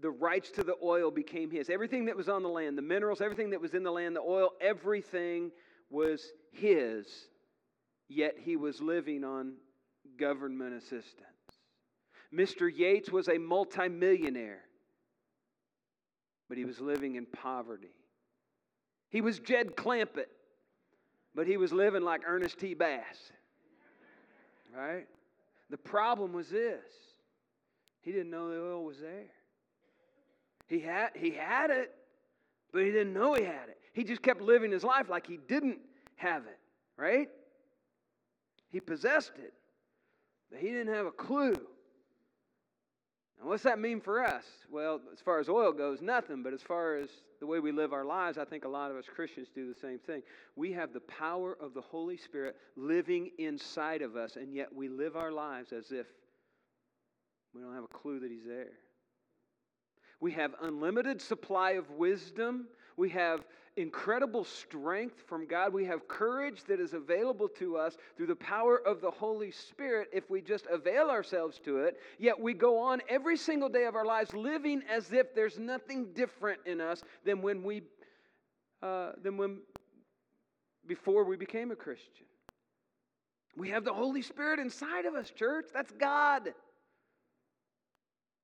the 0.00 0.10
rights 0.10 0.50
to 0.52 0.64
the 0.64 0.76
oil 0.82 1.10
became 1.10 1.50
his. 1.50 1.70
Everything 1.70 2.06
that 2.06 2.16
was 2.16 2.28
on 2.28 2.42
the 2.42 2.48
land, 2.48 2.76
the 2.76 2.82
minerals, 2.82 3.20
everything 3.20 3.50
that 3.50 3.60
was 3.60 3.74
in 3.74 3.82
the 3.82 3.92
land, 3.92 4.16
the 4.16 4.20
oil, 4.20 4.50
everything 4.60 5.50
was 5.90 6.32
his. 6.50 7.06
Yet 8.08 8.36
he 8.38 8.56
was 8.56 8.80
living 8.80 9.24
on 9.24 9.54
government 10.18 10.74
assistance. 10.74 11.33
Mr. 12.34 12.70
Yates 12.74 13.10
was 13.10 13.28
a 13.28 13.38
multimillionaire, 13.38 14.62
but 16.48 16.58
he 16.58 16.64
was 16.64 16.80
living 16.80 17.14
in 17.14 17.26
poverty. 17.26 17.94
He 19.10 19.20
was 19.20 19.38
Jed 19.38 19.76
Clampett, 19.76 20.30
but 21.34 21.46
he 21.46 21.56
was 21.56 21.72
living 21.72 22.02
like 22.02 22.22
Ernest 22.26 22.58
T. 22.58 22.74
Bass. 22.74 23.30
Right? 24.76 25.06
The 25.70 25.76
problem 25.76 26.32
was 26.32 26.50
this 26.50 26.84
he 28.02 28.12
didn't 28.12 28.30
know 28.30 28.50
the 28.50 28.60
oil 28.60 28.84
was 28.84 28.98
there. 28.98 29.30
He 30.66 30.80
had, 30.80 31.10
he 31.14 31.30
had 31.30 31.70
it, 31.70 31.94
but 32.72 32.82
he 32.82 32.90
didn't 32.90 33.14
know 33.14 33.34
he 33.34 33.44
had 33.44 33.68
it. 33.68 33.78
He 33.92 34.02
just 34.02 34.22
kept 34.22 34.42
living 34.42 34.72
his 34.72 34.82
life 34.82 35.08
like 35.08 35.26
he 35.26 35.38
didn't 35.48 35.78
have 36.16 36.44
it, 36.46 36.58
right? 36.96 37.28
He 38.70 38.80
possessed 38.80 39.32
it, 39.38 39.54
but 40.50 40.58
he 40.58 40.68
didn't 40.68 40.92
have 40.92 41.06
a 41.06 41.12
clue 41.12 41.54
and 43.44 43.50
what's 43.50 43.64
that 43.64 43.78
mean 43.78 44.00
for 44.00 44.24
us? 44.24 44.46
Well, 44.70 45.02
as 45.12 45.20
far 45.20 45.38
as 45.38 45.50
oil 45.50 45.70
goes, 45.70 46.00
nothing. 46.00 46.42
But 46.42 46.54
as 46.54 46.62
far 46.62 46.96
as 46.96 47.10
the 47.40 47.46
way 47.46 47.60
we 47.60 47.72
live 47.72 47.92
our 47.92 48.06
lives, 48.06 48.38
I 48.38 48.46
think 48.46 48.64
a 48.64 48.68
lot 48.68 48.90
of 48.90 48.96
us 48.96 49.04
Christians 49.14 49.48
do 49.54 49.68
the 49.68 49.78
same 49.78 49.98
thing. 49.98 50.22
We 50.56 50.72
have 50.72 50.94
the 50.94 51.00
power 51.00 51.54
of 51.60 51.74
the 51.74 51.82
Holy 51.82 52.16
Spirit 52.16 52.56
living 52.74 53.32
inside 53.36 54.00
of 54.00 54.16
us, 54.16 54.36
and 54.36 54.54
yet 54.54 54.74
we 54.74 54.88
live 54.88 55.14
our 55.14 55.30
lives 55.30 55.74
as 55.74 55.92
if 55.92 56.06
we 57.54 57.60
don't 57.60 57.74
have 57.74 57.84
a 57.84 57.88
clue 57.88 58.18
that 58.20 58.30
He's 58.30 58.46
there. 58.46 58.72
We 60.20 60.32
have 60.32 60.54
unlimited 60.62 61.20
supply 61.20 61.72
of 61.72 61.90
wisdom. 61.90 62.66
We 62.96 63.10
have 63.10 63.44
incredible 63.76 64.44
strength 64.44 65.22
from 65.26 65.46
God. 65.46 65.72
We 65.72 65.84
have 65.86 66.06
courage 66.06 66.62
that 66.68 66.80
is 66.80 66.94
available 66.94 67.48
to 67.58 67.76
us 67.76 67.96
through 68.16 68.28
the 68.28 68.36
power 68.36 68.80
of 68.86 69.00
the 69.00 69.10
Holy 69.10 69.50
Spirit 69.50 70.08
if 70.12 70.30
we 70.30 70.40
just 70.40 70.66
avail 70.70 71.10
ourselves 71.10 71.60
to 71.64 71.78
it. 71.78 71.96
Yet 72.18 72.38
we 72.38 72.54
go 72.54 72.78
on 72.78 73.00
every 73.08 73.36
single 73.36 73.68
day 73.68 73.84
of 73.84 73.96
our 73.96 74.04
lives 74.04 74.32
living 74.32 74.82
as 74.88 75.12
if 75.12 75.34
there's 75.34 75.58
nothing 75.58 76.12
different 76.14 76.60
in 76.66 76.80
us 76.80 77.02
than 77.24 77.42
when 77.42 77.62
we 77.62 77.82
uh, 78.82 79.12
than 79.22 79.36
when 79.36 79.58
before 80.86 81.24
we 81.24 81.36
became 81.36 81.70
a 81.70 81.76
Christian. 81.76 82.26
We 83.56 83.70
have 83.70 83.84
the 83.84 83.92
Holy 83.92 84.22
Spirit 84.22 84.58
inside 84.58 85.06
of 85.06 85.14
us, 85.14 85.30
church. 85.30 85.66
That's 85.72 85.92
God. 85.92 86.52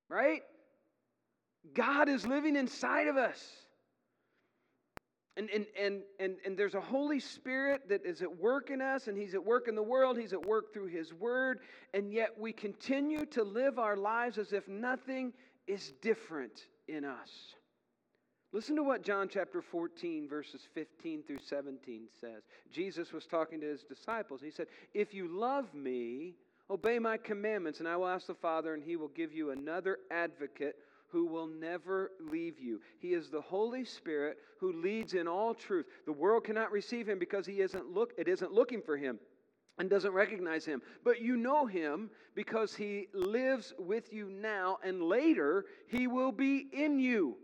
Right? 0.09 0.43
God 1.75 2.09
is 2.09 2.27
living 2.27 2.57
inside 2.57 3.09
of 3.09 3.17
us. 3.17 3.45
And, 5.37 5.49
and, 5.51 5.67
and, 5.81 6.03
and, 6.19 6.37
and 6.45 6.57
there's 6.57 6.75
a 6.75 6.81
Holy 6.81 7.21
Spirit 7.21 7.89
that 7.89 8.05
is 8.05 8.21
at 8.21 8.39
work 8.39 8.71
in 8.71 8.81
us, 8.81 9.07
and 9.07 9.17
He's 9.17 9.35
at 9.35 9.45
work 9.45 9.69
in 9.69 9.75
the 9.75 9.83
world. 9.83 10.19
He's 10.19 10.33
at 10.33 10.45
work 10.45 10.73
through 10.73 10.89
His 10.89 11.15
Word. 11.15 11.61
And 11.95 12.13
yet 12.13 12.31
we 12.39 12.53
continue 12.53 13.25
to 13.27 13.45
live 13.45 13.79
our 13.79 13.97
lives 13.97 14.39
as 14.39 14.53
if 14.53 14.67
nothing 14.67 15.33
is 15.67 15.93
different 16.03 16.67
in 16.89 17.05
us. 17.05 17.55
Listen 18.53 18.75
to 18.75 18.83
what 18.83 19.03
John 19.05 19.29
chapter 19.29 19.63
14, 19.63 20.29
verses 20.29 20.63
15 20.75 21.23
through 21.23 21.39
17 21.39 22.09
says. 22.21 22.43
Jesus 22.73 23.13
was 23.13 23.25
talking 23.25 23.61
to 23.61 23.67
His 23.67 23.85
disciples. 23.85 24.41
He 24.43 24.51
said, 24.51 24.67
If 24.93 25.15
you 25.15 25.29
love 25.29 25.73
me, 25.73 26.35
obey 26.69 26.99
my 26.99 27.17
commandments, 27.17 27.79
and 27.79 27.89
I 27.89 27.97
will 27.97 28.09
ask 28.09 28.27
the 28.27 28.35
Father, 28.35 28.75
and 28.75 28.83
He 28.83 28.97
will 28.97 29.09
give 29.09 29.33
you 29.33 29.53
another 29.53 29.99
advocate 30.11 30.75
who 31.11 31.27
will 31.27 31.47
never 31.47 32.13
leave 32.21 32.59
you. 32.59 32.81
He 32.99 33.09
is 33.09 33.29
the 33.29 33.41
Holy 33.41 33.85
Spirit 33.85 34.39
who 34.59 34.73
leads 34.73 35.15
in 35.15 35.27
all 35.27 35.55
truth. 35.55 35.87
The 36.07 36.13
world 36.13 36.45
cannot 36.45 36.73
receive 36.73 37.09
him 37.09 37.19
because 37.19 37.47
he 37.47 37.61
isn't 37.61 37.93
look 37.93 38.13
it 38.19 38.29
isn't 38.29 38.53
looking 38.53 38.83
for 38.83 38.97
him 38.97 39.19
and 39.79 39.89
doesn't 39.89 40.13
recognize 40.13 40.65
him. 40.65 40.83
But 41.05 41.21
you 41.21 41.37
know 41.37 41.67
him 41.67 42.11
because 42.35 42.75
he 42.75 43.09
lives 43.15 43.73
with 43.79 44.13
you 44.13 44.31
now 44.31 44.79
and 44.85 45.03
later 45.03 45.65
he 45.89 46.07
will 46.07 46.33
be 46.33 46.69
in 46.73 46.99
you. 46.99 47.37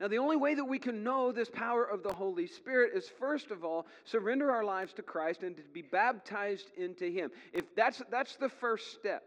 Now, 0.00 0.08
the 0.08 0.18
only 0.18 0.36
way 0.36 0.54
that 0.54 0.64
we 0.64 0.78
can 0.78 1.04
know 1.04 1.30
this 1.30 1.50
power 1.50 1.84
of 1.84 2.02
the 2.02 2.12
Holy 2.12 2.46
Spirit 2.46 2.92
is 2.94 3.06
first 3.06 3.50
of 3.50 3.64
all, 3.64 3.86
surrender 4.04 4.50
our 4.50 4.64
lives 4.64 4.94
to 4.94 5.02
Christ 5.02 5.42
and 5.42 5.54
to 5.58 5.62
be 5.74 5.82
baptized 5.82 6.70
into 6.78 7.04
Him. 7.10 7.30
If 7.52 7.74
that's, 7.76 8.02
that's 8.10 8.36
the 8.36 8.48
first 8.48 8.94
step. 8.94 9.24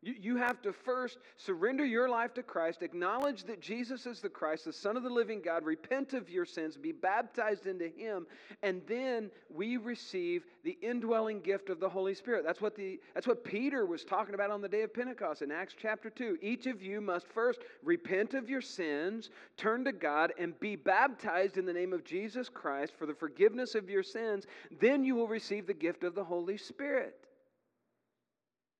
You, 0.00 0.14
you 0.20 0.36
have 0.36 0.62
to 0.62 0.72
first 0.72 1.18
surrender 1.36 1.84
your 1.84 2.08
life 2.08 2.32
to 2.34 2.42
Christ, 2.44 2.82
acknowledge 2.82 3.42
that 3.44 3.60
Jesus 3.60 4.06
is 4.06 4.20
the 4.20 4.28
Christ, 4.28 4.64
the 4.64 4.72
Son 4.72 4.96
of 4.96 5.02
the 5.02 5.10
living 5.10 5.42
God, 5.42 5.64
repent 5.64 6.14
of 6.14 6.30
your 6.30 6.44
sins, 6.44 6.76
be 6.76 6.92
baptized 6.92 7.66
into 7.66 7.88
Him, 7.88 8.26
and 8.62 8.80
then 8.86 9.28
we 9.52 9.76
receive 9.76 10.44
the 10.62 10.78
indwelling 10.82 11.40
gift 11.40 11.68
of 11.68 11.80
the 11.80 11.88
Holy 11.88 12.14
Spirit. 12.14 12.44
That's 12.46 12.60
what, 12.60 12.76
the, 12.76 13.00
that's 13.12 13.26
what 13.26 13.42
Peter 13.42 13.86
was 13.86 14.04
talking 14.04 14.34
about 14.34 14.52
on 14.52 14.62
the 14.62 14.68
day 14.68 14.82
of 14.82 14.94
Pentecost 14.94 15.42
in 15.42 15.50
Acts 15.50 15.74
chapter 15.76 16.10
2. 16.10 16.38
Each 16.40 16.66
of 16.66 16.80
you 16.80 17.00
must 17.00 17.26
first 17.26 17.60
repent 17.82 18.34
of 18.34 18.48
your 18.48 18.62
sins, 18.62 19.30
turn 19.56 19.84
to 19.84 19.92
God, 19.92 20.32
and 20.38 20.58
be 20.60 20.76
baptized 20.76 21.56
in 21.56 21.66
the 21.66 21.72
name 21.72 21.92
of 21.92 22.04
Jesus 22.04 22.48
Christ 22.48 22.92
for 22.96 23.06
the 23.06 23.14
forgiveness 23.14 23.74
of 23.74 23.90
your 23.90 24.04
sins. 24.04 24.46
Then 24.80 25.02
you 25.02 25.16
will 25.16 25.28
receive 25.28 25.66
the 25.66 25.74
gift 25.74 26.04
of 26.04 26.14
the 26.14 26.24
Holy 26.24 26.56
Spirit. 26.56 27.27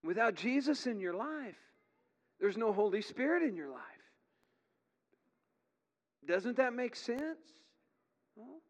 Without 0.04 0.34
Jesus 0.34 0.86
in 0.86 1.00
your 1.00 1.14
life, 1.14 1.58
there's 2.40 2.56
no 2.56 2.72
Holy 2.72 3.02
Spirit 3.02 3.42
in 3.42 3.56
your 3.56 3.68
life. 3.68 3.82
Doesn't 6.26 6.56
that 6.58 6.72
make 6.72 6.94
sense? 6.94 7.40
Well, 8.36 8.60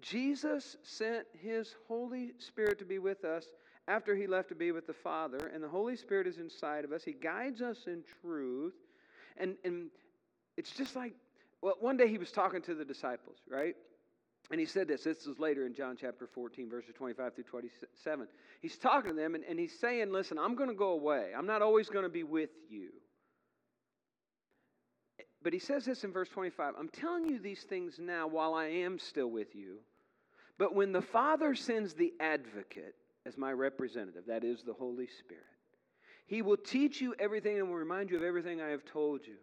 Jesus 0.00 0.76
sent 0.82 1.26
his 1.40 1.76
Holy 1.86 2.32
Spirit 2.38 2.78
to 2.80 2.84
be 2.84 2.98
with 2.98 3.24
us 3.24 3.46
after 3.86 4.16
he 4.16 4.26
left 4.26 4.48
to 4.48 4.54
be 4.54 4.72
with 4.72 4.86
the 4.86 4.92
Father, 4.92 5.50
and 5.52 5.62
the 5.62 5.68
Holy 5.68 5.96
Spirit 5.96 6.26
is 6.26 6.38
inside 6.38 6.84
of 6.84 6.92
us. 6.92 7.04
He 7.04 7.12
guides 7.12 7.60
us 7.60 7.84
in 7.86 8.02
truth. 8.20 8.74
And, 9.36 9.56
and 9.64 9.90
it's 10.56 10.70
just 10.70 10.96
like, 10.96 11.14
well, 11.62 11.74
one 11.80 11.96
day 11.96 12.08
he 12.08 12.18
was 12.18 12.30
talking 12.30 12.62
to 12.62 12.74
the 12.74 12.84
disciples, 12.84 13.38
right? 13.48 13.76
And 14.50 14.60
he 14.60 14.66
said 14.66 14.88
this. 14.88 15.04
This 15.04 15.26
is 15.26 15.38
later 15.38 15.66
in 15.66 15.74
John 15.74 15.96
chapter 15.98 16.26
14, 16.26 16.68
verses 16.68 16.92
25 16.94 17.34
through 17.34 17.44
27. 17.44 18.26
He's 18.60 18.76
talking 18.76 19.10
to 19.10 19.16
them 19.16 19.34
and, 19.34 19.44
and 19.44 19.58
he's 19.58 19.78
saying, 19.78 20.12
Listen, 20.12 20.38
I'm 20.38 20.54
going 20.54 20.68
to 20.68 20.74
go 20.74 20.90
away. 20.90 21.30
I'm 21.36 21.46
not 21.46 21.62
always 21.62 21.88
going 21.88 22.04
to 22.04 22.10
be 22.10 22.22
with 22.22 22.50
you. 22.68 22.90
But 25.42 25.52
he 25.52 25.58
says 25.58 25.84
this 25.84 26.04
in 26.04 26.12
verse 26.12 26.28
25 26.28 26.74
I'm 26.78 26.88
telling 26.88 27.28
you 27.28 27.38
these 27.38 27.62
things 27.62 27.98
now 27.98 28.26
while 28.26 28.54
I 28.54 28.66
am 28.66 28.98
still 28.98 29.28
with 29.28 29.54
you. 29.54 29.78
But 30.58 30.74
when 30.74 30.92
the 30.92 31.02
Father 31.02 31.54
sends 31.54 31.94
the 31.94 32.12
advocate 32.20 32.94
as 33.26 33.38
my 33.38 33.52
representative, 33.52 34.24
that 34.26 34.44
is 34.44 34.62
the 34.62 34.72
Holy 34.72 35.08
Spirit, 35.08 35.44
he 36.26 36.42
will 36.42 36.56
teach 36.56 37.00
you 37.00 37.14
everything 37.18 37.58
and 37.58 37.68
will 37.68 37.76
remind 37.76 38.10
you 38.10 38.16
of 38.16 38.22
everything 38.22 38.60
I 38.60 38.68
have 38.68 38.84
told 38.84 39.26
you. 39.26 39.36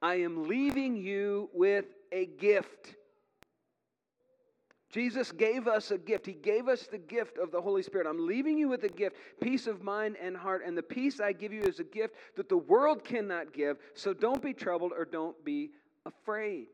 I 0.00 0.16
am 0.16 0.48
leaving 0.48 0.96
you 0.96 1.48
with 1.52 1.84
a 2.10 2.26
gift 2.26 2.94
Jesus 4.92 5.32
gave 5.32 5.66
us 5.66 5.90
a 5.90 5.96
gift. 5.96 6.26
He 6.26 6.34
gave 6.34 6.68
us 6.68 6.86
the 6.86 6.98
gift 6.98 7.38
of 7.38 7.50
the 7.50 7.60
Holy 7.60 7.82
Spirit. 7.82 8.06
I'm 8.06 8.26
leaving 8.26 8.58
you 8.58 8.68
with 8.68 8.84
a 8.84 8.90
gift, 8.90 9.16
peace 9.40 9.66
of 9.66 9.82
mind 9.82 10.16
and 10.22 10.36
heart. 10.36 10.62
And 10.66 10.76
the 10.76 10.82
peace 10.82 11.18
I 11.18 11.32
give 11.32 11.50
you 11.50 11.62
is 11.62 11.80
a 11.80 11.84
gift 11.84 12.14
that 12.36 12.50
the 12.50 12.58
world 12.58 13.02
cannot 13.02 13.54
give. 13.54 13.78
So 13.94 14.12
don't 14.12 14.42
be 14.42 14.52
troubled 14.52 14.92
or 14.96 15.06
don't 15.06 15.42
be 15.46 15.70
afraid. 16.04 16.66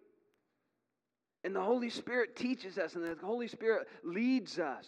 And 1.44 1.54
the 1.54 1.62
Holy 1.62 1.90
Spirit 1.90 2.34
teaches 2.34 2.76
us, 2.76 2.96
and 2.96 3.04
the 3.04 3.16
Holy 3.24 3.46
Spirit 3.46 3.86
leads 4.02 4.58
us. 4.58 4.86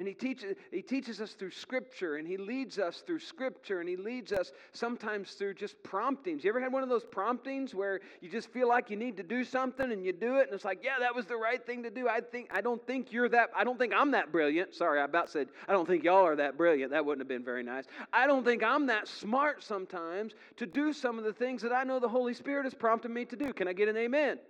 And 0.00 0.08
he 0.08 0.14
teaches, 0.14 0.56
he 0.72 0.82
teaches 0.82 1.20
us 1.20 1.34
through 1.34 1.52
Scripture, 1.52 2.16
and 2.16 2.26
he 2.26 2.36
leads 2.36 2.80
us 2.80 3.04
through 3.06 3.20
Scripture, 3.20 3.78
and 3.78 3.88
he 3.88 3.96
leads 3.96 4.32
us 4.32 4.50
sometimes 4.72 5.30
through 5.34 5.54
just 5.54 5.80
promptings. 5.84 6.42
You 6.42 6.50
ever 6.50 6.60
had 6.60 6.72
one 6.72 6.82
of 6.82 6.88
those 6.88 7.04
promptings 7.04 7.76
where 7.76 8.00
you 8.20 8.28
just 8.28 8.50
feel 8.50 8.68
like 8.68 8.90
you 8.90 8.96
need 8.96 9.16
to 9.18 9.22
do 9.22 9.44
something 9.44 9.92
and 9.92 10.04
you 10.04 10.12
do 10.12 10.38
it, 10.38 10.46
and 10.46 10.52
it's 10.52 10.64
like, 10.64 10.80
yeah, 10.82 10.98
that 10.98 11.14
was 11.14 11.26
the 11.26 11.36
right 11.36 11.64
thing 11.64 11.84
to 11.84 11.90
do. 11.90 12.08
I 12.08 12.20
think 12.20 12.50
I 12.52 12.60
don't 12.60 12.84
think 12.88 13.12
you're 13.12 13.28
that. 13.28 13.50
I 13.56 13.62
don't 13.62 13.78
think 13.78 13.92
I'm 13.94 14.10
that 14.10 14.32
brilliant. 14.32 14.74
Sorry, 14.74 15.00
I 15.00 15.04
about 15.04 15.30
said 15.30 15.46
I 15.68 15.72
don't 15.72 15.86
think 15.86 16.02
y'all 16.02 16.26
are 16.26 16.36
that 16.36 16.56
brilliant. 16.56 16.90
That 16.90 17.06
wouldn't 17.06 17.20
have 17.20 17.28
been 17.28 17.44
very 17.44 17.62
nice. 17.62 17.84
I 18.12 18.26
don't 18.26 18.44
think 18.44 18.64
I'm 18.64 18.86
that 18.86 19.06
smart 19.06 19.62
sometimes 19.62 20.32
to 20.56 20.66
do 20.66 20.92
some 20.92 21.18
of 21.18 21.24
the 21.24 21.32
things 21.32 21.62
that 21.62 21.72
I 21.72 21.84
know 21.84 22.00
the 22.00 22.08
Holy 22.08 22.34
Spirit 22.34 22.64
has 22.64 22.74
prompted 22.74 23.12
me 23.12 23.26
to 23.26 23.36
do. 23.36 23.52
Can 23.52 23.68
I 23.68 23.72
get 23.72 23.88
an 23.88 23.96
amen? 23.96 24.40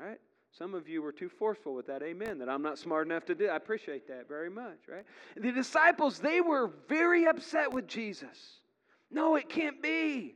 All 0.00 0.06
right. 0.08 0.18
Some 0.56 0.74
of 0.74 0.88
you 0.88 1.00
were 1.00 1.12
too 1.12 1.28
forceful 1.28 1.74
with 1.74 1.86
that 1.86 2.02
amen 2.02 2.38
that 2.38 2.48
I'm 2.48 2.62
not 2.62 2.78
smart 2.78 3.06
enough 3.06 3.24
to 3.26 3.34
do. 3.34 3.48
I 3.48 3.56
appreciate 3.56 4.08
that 4.08 4.28
very 4.28 4.50
much, 4.50 4.78
right? 4.88 5.04
The 5.36 5.52
disciples, 5.52 6.18
they 6.18 6.40
were 6.40 6.70
very 6.88 7.26
upset 7.26 7.72
with 7.72 7.86
Jesus. 7.86 8.60
No, 9.10 9.36
it 9.36 9.48
can't 9.48 9.80
be. 9.80 10.34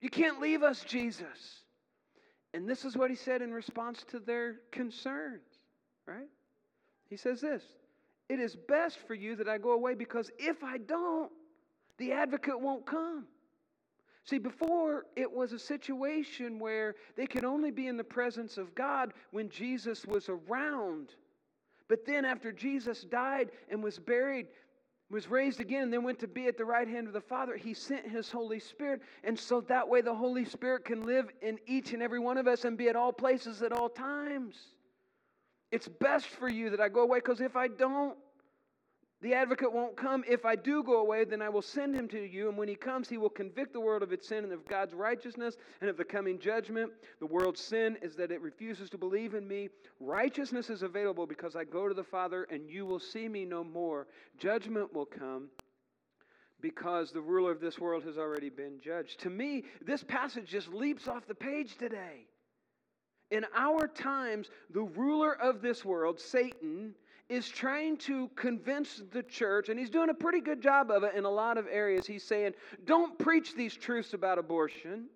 You 0.00 0.10
can't 0.10 0.40
leave 0.40 0.62
us, 0.62 0.84
Jesus. 0.84 1.64
And 2.54 2.68
this 2.68 2.84
is 2.84 2.96
what 2.96 3.10
he 3.10 3.16
said 3.16 3.42
in 3.42 3.52
response 3.52 4.04
to 4.10 4.18
their 4.18 4.56
concerns, 4.72 5.42
right? 6.06 6.28
He 7.08 7.16
says 7.16 7.40
this 7.40 7.62
It 8.28 8.40
is 8.40 8.56
best 8.56 8.98
for 9.06 9.14
you 9.14 9.36
that 9.36 9.48
I 9.48 9.58
go 9.58 9.72
away 9.72 9.94
because 9.94 10.30
if 10.38 10.62
I 10.64 10.78
don't, 10.78 11.30
the 11.98 12.12
advocate 12.12 12.60
won't 12.60 12.86
come. 12.86 13.26
See, 14.24 14.38
before 14.38 15.06
it 15.16 15.30
was 15.30 15.52
a 15.52 15.58
situation 15.58 16.58
where 16.58 16.94
they 17.16 17.26
could 17.26 17.44
only 17.44 17.70
be 17.70 17.86
in 17.86 17.96
the 17.96 18.04
presence 18.04 18.58
of 18.58 18.74
God 18.74 19.14
when 19.30 19.48
Jesus 19.48 20.06
was 20.06 20.28
around. 20.28 21.14
But 21.88 22.04
then, 22.06 22.24
after 22.24 22.52
Jesus 22.52 23.02
died 23.02 23.50
and 23.68 23.82
was 23.82 23.98
buried, 23.98 24.46
was 25.10 25.28
raised 25.28 25.58
again, 25.58 25.84
and 25.84 25.92
then 25.92 26.04
went 26.04 26.20
to 26.20 26.28
be 26.28 26.46
at 26.46 26.56
the 26.56 26.64
right 26.64 26.86
hand 26.86 27.08
of 27.08 27.12
the 27.12 27.20
Father, 27.20 27.56
He 27.56 27.74
sent 27.74 28.06
His 28.06 28.30
Holy 28.30 28.60
Spirit. 28.60 29.02
And 29.24 29.36
so 29.36 29.60
that 29.62 29.88
way, 29.88 30.00
the 30.00 30.14
Holy 30.14 30.44
Spirit 30.44 30.84
can 30.84 31.04
live 31.04 31.28
in 31.42 31.58
each 31.66 31.92
and 31.92 32.02
every 32.02 32.20
one 32.20 32.38
of 32.38 32.46
us 32.46 32.64
and 32.64 32.78
be 32.78 32.88
at 32.88 32.94
all 32.94 33.12
places 33.12 33.62
at 33.62 33.72
all 33.72 33.88
times. 33.88 34.56
It's 35.72 35.88
best 35.88 36.26
for 36.26 36.48
you 36.48 36.70
that 36.70 36.80
I 36.80 36.88
go 36.88 37.00
away 37.00 37.18
because 37.18 37.40
if 37.40 37.56
I 37.56 37.68
don't, 37.68 38.16
the 39.22 39.34
advocate 39.34 39.70
won't 39.70 39.96
come. 39.96 40.24
If 40.26 40.46
I 40.46 40.56
do 40.56 40.82
go 40.82 41.00
away, 41.00 41.24
then 41.24 41.42
I 41.42 41.50
will 41.50 41.62
send 41.62 41.94
him 41.94 42.08
to 42.08 42.20
you. 42.20 42.48
And 42.48 42.56
when 42.56 42.68
he 42.68 42.74
comes, 42.74 43.08
he 43.08 43.18
will 43.18 43.28
convict 43.28 43.74
the 43.74 43.80
world 43.80 44.02
of 44.02 44.12
its 44.12 44.26
sin 44.26 44.44
and 44.44 44.52
of 44.52 44.66
God's 44.66 44.94
righteousness 44.94 45.56
and 45.82 45.90
of 45.90 45.98
the 45.98 46.04
coming 46.04 46.38
judgment. 46.38 46.90
The 47.18 47.26
world's 47.26 47.60
sin 47.60 47.98
is 48.00 48.16
that 48.16 48.32
it 48.32 48.40
refuses 48.40 48.88
to 48.90 48.98
believe 48.98 49.34
in 49.34 49.46
me. 49.46 49.68
Righteousness 50.00 50.70
is 50.70 50.82
available 50.82 51.26
because 51.26 51.54
I 51.54 51.64
go 51.64 51.86
to 51.86 51.94
the 51.94 52.02
Father 52.02 52.44
and 52.50 52.70
you 52.70 52.86
will 52.86 52.98
see 52.98 53.28
me 53.28 53.44
no 53.44 53.62
more. 53.62 54.06
Judgment 54.38 54.94
will 54.94 55.06
come 55.06 55.48
because 56.62 57.12
the 57.12 57.20
ruler 57.20 57.52
of 57.52 57.60
this 57.60 57.78
world 57.78 58.04
has 58.04 58.16
already 58.16 58.48
been 58.48 58.80
judged. 58.82 59.20
To 59.20 59.30
me, 59.30 59.64
this 59.84 60.02
passage 60.02 60.46
just 60.48 60.68
leaps 60.68 61.08
off 61.08 61.26
the 61.26 61.34
page 61.34 61.76
today. 61.76 62.26
In 63.30 63.44
our 63.54 63.86
times, 63.86 64.48
the 64.70 64.82
ruler 64.82 65.36
of 65.40 65.62
this 65.62 65.84
world, 65.84 66.18
Satan, 66.18 66.94
is 67.30 67.48
trying 67.48 67.96
to 67.96 68.28
convince 68.34 69.02
the 69.12 69.22
church, 69.22 69.68
and 69.68 69.78
he's 69.78 69.88
doing 69.88 70.10
a 70.10 70.14
pretty 70.14 70.40
good 70.40 70.60
job 70.60 70.90
of 70.90 71.04
it 71.04 71.14
in 71.14 71.24
a 71.24 71.30
lot 71.30 71.56
of 71.56 71.66
areas. 71.70 72.04
He's 72.04 72.24
saying, 72.24 72.54
don't 72.84 73.16
preach 73.20 73.54
these 73.54 73.74
truths 73.76 74.14
about 74.14 74.38
abortion. 74.38 75.06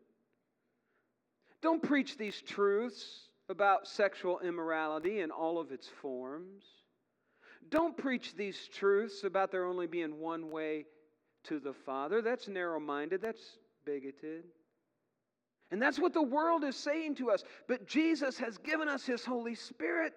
Don't 1.60 1.82
preach 1.82 2.16
these 2.16 2.40
truths 2.40 3.28
about 3.48 3.88
sexual 3.88 4.38
immorality 4.40 5.20
in 5.20 5.32
all 5.32 5.58
of 5.58 5.72
its 5.72 5.88
forms. 5.88 6.62
Don't 7.68 7.96
preach 7.96 8.36
these 8.36 8.68
truths 8.72 9.24
about 9.24 9.50
there 9.50 9.64
only 9.64 9.88
being 9.88 10.20
one 10.20 10.52
way 10.52 10.84
to 11.44 11.58
the 11.58 11.72
Father. 11.72 12.22
That's 12.22 12.46
narrow 12.46 12.78
minded, 12.78 13.22
that's 13.22 13.58
bigoted. 13.84 14.44
And 15.72 15.82
that's 15.82 15.98
what 15.98 16.14
the 16.14 16.22
world 16.22 16.62
is 16.62 16.76
saying 16.76 17.16
to 17.16 17.32
us. 17.32 17.42
But 17.66 17.88
Jesus 17.88 18.38
has 18.38 18.56
given 18.58 18.88
us 18.88 19.04
His 19.04 19.24
Holy 19.24 19.56
Spirit. 19.56 20.12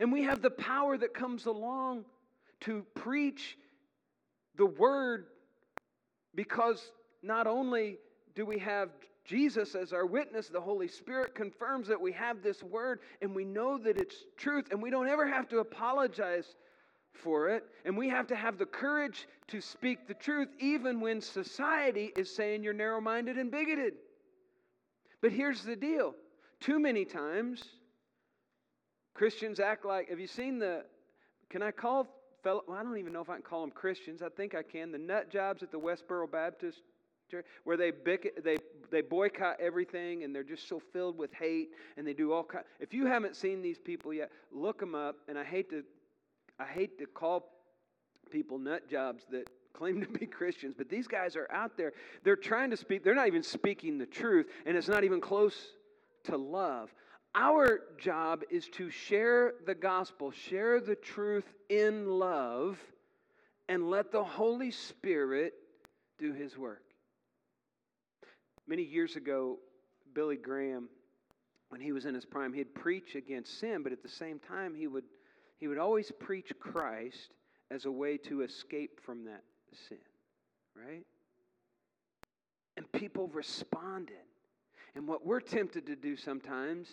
And 0.00 0.12
we 0.12 0.22
have 0.24 0.42
the 0.42 0.50
power 0.50 0.96
that 0.98 1.14
comes 1.14 1.46
along 1.46 2.04
to 2.60 2.84
preach 2.94 3.56
the 4.56 4.66
Word 4.66 5.26
because 6.34 6.92
not 7.22 7.46
only 7.46 7.98
do 8.34 8.44
we 8.44 8.58
have 8.58 8.90
Jesus 9.24 9.74
as 9.74 9.92
our 9.92 10.06
witness, 10.06 10.48
the 10.48 10.60
Holy 10.60 10.88
Spirit 10.88 11.34
confirms 11.34 11.88
that 11.88 12.00
we 12.00 12.12
have 12.12 12.42
this 12.42 12.62
Word 12.62 13.00
and 13.20 13.34
we 13.34 13.44
know 13.44 13.78
that 13.78 13.98
it's 13.98 14.24
truth, 14.36 14.68
and 14.70 14.80
we 14.80 14.90
don't 14.90 15.08
ever 15.08 15.26
have 15.26 15.48
to 15.48 15.58
apologize 15.58 16.54
for 17.12 17.48
it. 17.48 17.64
And 17.84 17.96
we 17.96 18.08
have 18.08 18.26
to 18.28 18.36
have 18.36 18.58
the 18.58 18.66
courage 18.66 19.26
to 19.48 19.60
speak 19.60 20.06
the 20.06 20.14
truth, 20.14 20.48
even 20.60 21.00
when 21.00 21.20
society 21.20 22.12
is 22.16 22.34
saying 22.34 22.62
you're 22.62 22.74
narrow 22.74 23.00
minded 23.00 23.36
and 23.38 23.50
bigoted. 23.50 23.94
But 25.22 25.32
here's 25.32 25.62
the 25.62 25.76
deal 25.76 26.14
too 26.60 26.78
many 26.78 27.04
times, 27.04 27.64
Christians 29.16 29.60
act 29.60 29.86
like, 29.86 30.10
have 30.10 30.20
you 30.20 30.26
seen 30.26 30.58
the, 30.58 30.84
can 31.48 31.62
I 31.62 31.70
call 31.70 32.06
fellow, 32.42 32.62
well, 32.68 32.76
I 32.76 32.82
don't 32.82 32.98
even 32.98 33.14
know 33.14 33.22
if 33.22 33.30
I 33.30 33.34
can 33.34 33.42
call 33.42 33.62
them 33.62 33.70
Christians. 33.70 34.20
I 34.20 34.28
think 34.28 34.54
I 34.54 34.62
can. 34.62 34.92
The 34.92 34.98
nut 34.98 35.30
jobs 35.30 35.62
at 35.62 35.72
the 35.72 35.80
Westboro 35.80 36.30
Baptist 36.30 36.82
Church, 37.30 37.46
where 37.64 37.78
they, 37.78 37.92
they, 38.44 38.58
they 38.90 39.00
boycott 39.00 39.56
everything 39.58 40.22
and 40.22 40.34
they're 40.34 40.44
just 40.44 40.68
so 40.68 40.80
filled 40.92 41.16
with 41.16 41.32
hate 41.32 41.70
and 41.96 42.06
they 42.06 42.12
do 42.12 42.32
all 42.32 42.44
kind. 42.44 42.64
If 42.78 42.92
you 42.92 43.06
haven't 43.06 43.36
seen 43.36 43.62
these 43.62 43.78
people 43.78 44.12
yet, 44.12 44.30
look 44.52 44.78
them 44.78 44.94
up. 44.94 45.16
And 45.28 45.38
I 45.38 45.44
hate 45.44 45.70
to, 45.70 45.82
I 46.60 46.66
hate 46.66 46.98
to 46.98 47.06
call 47.06 47.48
people 48.30 48.58
nut 48.58 48.86
jobs 48.88 49.24
that 49.30 49.48
claim 49.72 50.02
to 50.02 50.06
be 50.06 50.26
Christians, 50.26 50.74
but 50.76 50.90
these 50.90 51.06
guys 51.06 51.36
are 51.36 51.50
out 51.50 51.78
there. 51.78 51.94
They're 52.22 52.36
trying 52.36 52.70
to 52.70 52.76
speak, 52.76 53.02
they're 53.02 53.14
not 53.14 53.28
even 53.28 53.42
speaking 53.42 53.96
the 53.96 54.06
truth, 54.06 54.46
and 54.66 54.76
it's 54.76 54.88
not 54.88 55.04
even 55.04 55.22
close 55.22 55.56
to 56.24 56.36
love. 56.36 56.92
Our 57.38 57.80
job 57.98 58.44
is 58.50 58.66
to 58.70 58.88
share 58.88 59.52
the 59.66 59.74
gospel, 59.74 60.30
share 60.30 60.80
the 60.80 60.94
truth 60.94 61.44
in 61.68 62.06
love, 62.06 62.78
and 63.68 63.90
let 63.90 64.10
the 64.10 64.24
Holy 64.24 64.70
Spirit 64.70 65.52
do 66.18 66.32
his 66.32 66.56
work. 66.56 66.82
Many 68.66 68.84
years 68.84 69.16
ago, 69.16 69.58
Billy 70.14 70.36
Graham, 70.36 70.88
when 71.68 71.82
he 71.82 71.92
was 71.92 72.06
in 72.06 72.14
his 72.14 72.24
prime, 72.24 72.54
he'd 72.54 72.74
preach 72.74 73.16
against 73.16 73.60
sin, 73.60 73.82
but 73.82 73.92
at 73.92 74.02
the 74.02 74.08
same 74.08 74.38
time, 74.38 74.74
he 74.74 74.86
would, 74.86 75.04
he 75.58 75.68
would 75.68 75.78
always 75.78 76.10
preach 76.18 76.50
Christ 76.58 77.34
as 77.70 77.84
a 77.84 77.90
way 77.90 78.16
to 78.16 78.42
escape 78.42 78.98
from 79.04 79.26
that 79.26 79.42
sin, 79.88 79.98
right? 80.74 81.04
And 82.78 82.90
people 82.92 83.28
responded. 83.28 84.16
And 84.94 85.06
what 85.06 85.26
we're 85.26 85.40
tempted 85.40 85.84
to 85.86 85.96
do 85.96 86.16
sometimes 86.16 86.88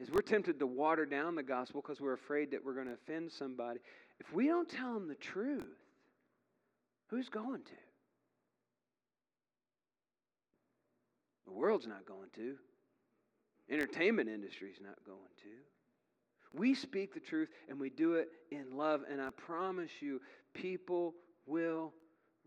is 0.00 0.10
we're 0.10 0.22
tempted 0.22 0.58
to 0.58 0.66
water 0.66 1.04
down 1.04 1.34
the 1.34 1.42
gospel 1.42 1.82
because 1.82 2.00
we're 2.00 2.14
afraid 2.14 2.50
that 2.52 2.64
we're 2.64 2.74
going 2.74 2.86
to 2.86 2.94
offend 2.94 3.30
somebody. 3.30 3.80
If 4.18 4.32
we 4.32 4.46
don't 4.46 4.68
tell 4.68 4.94
them 4.94 5.08
the 5.08 5.14
truth, 5.14 5.64
who's 7.08 7.28
going 7.28 7.62
to? 7.62 7.70
The 11.46 11.52
world's 11.52 11.86
not 11.86 12.06
going 12.06 12.30
to. 12.36 12.56
Entertainment 13.70 14.28
industry's 14.28 14.80
not 14.82 14.96
going 15.04 15.18
to. 15.42 16.58
We 16.58 16.74
speak 16.74 17.12
the 17.14 17.20
truth 17.20 17.48
and 17.68 17.78
we 17.78 17.90
do 17.90 18.14
it 18.14 18.28
in 18.50 18.76
love, 18.76 19.02
and 19.10 19.20
I 19.20 19.30
promise 19.30 19.90
you, 20.00 20.20
people 20.54 21.14
will 21.46 21.92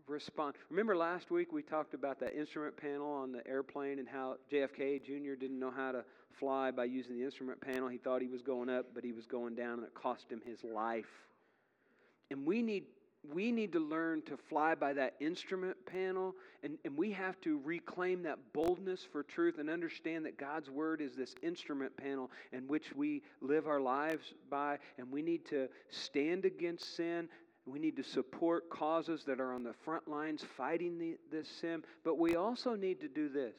respond. 0.06 0.54
Remember 0.70 0.96
last 0.96 1.30
week 1.30 1.52
we 1.52 1.62
talked 1.62 1.94
about 1.94 2.20
that 2.20 2.34
instrument 2.34 2.76
panel 2.76 3.10
on 3.10 3.32
the 3.32 3.46
airplane 3.46 3.98
and 3.98 4.08
how 4.08 4.36
JFK 4.52 5.02
Jr. 5.04 5.34
didn't 5.38 5.58
know 5.58 5.70
how 5.70 5.92
to 5.92 6.04
fly 6.38 6.70
by 6.70 6.84
using 6.84 7.16
the 7.16 7.24
instrument 7.24 7.60
panel. 7.60 7.88
He 7.88 7.98
thought 7.98 8.20
he 8.20 8.28
was 8.28 8.42
going 8.42 8.68
up, 8.68 8.86
but 8.94 9.04
he 9.04 9.12
was 9.12 9.26
going 9.26 9.54
down, 9.54 9.74
and 9.74 9.84
it 9.84 9.94
cost 9.94 10.30
him 10.30 10.42
his 10.44 10.62
life. 10.64 11.10
And 12.30 12.46
we 12.46 12.62
need 12.62 12.84
we 13.32 13.52
need 13.52 13.72
to 13.72 13.80
learn 13.80 14.22
to 14.22 14.36
fly 14.36 14.74
by 14.74 14.92
that 14.92 15.14
instrument 15.20 15.76
panel, 15.86 16.34
and, 16.62 16.76
and 16.84 16.96
we 16.96 17.10
have 17.12 17.40
to 17.40 17.58
reclaim 17.64 18.22
that 18.24 18.38
boldness 18.52 19.06
for 19.10 19.22
truth 19.22 19.58
and 19.58 19.70
understand 19.70 20.26
that 20.26 20.36
God's 20.36 20.68
Word 20.68 21.00
is 21.00 21.14
this 21.14 21.34
instrument 21.42 21.96
panel 21.96 22.30
in 22.52 22.68
which 22.68 22.94
we 22.94 23.22
live 23.40 23.66
our 23.66 23.80
lives 23.80 24.34
by, 24.50 24.78
and 24.98 25.10
we 25.10 25.22
need 25.22 25.46
to 25.46 25.68
stand 25.90 26.44
against 26.44 26.96
sin, 26.96 27.28
we 27.66 27.78
need 27.78 27.96
to 27.96 28.04
support 28.04 28.68
causes 28.68 29.24
that 29.26 29.40
are 29.40 29.52
on 29.52 29.62
the 29.62 29.74
front 29.84 30.06
lines 30.08 30.44
fighting 30.56 30.98
the, 30.98 31.16
this 31.30 31.48
sin. 31.60 31.82
But 32.04 32.18
we 32.18 32.36
also 32.36 32.74
need 32.74 33.00
to 33.00 33.08
do 33.08 33.28
this 33.28 33.54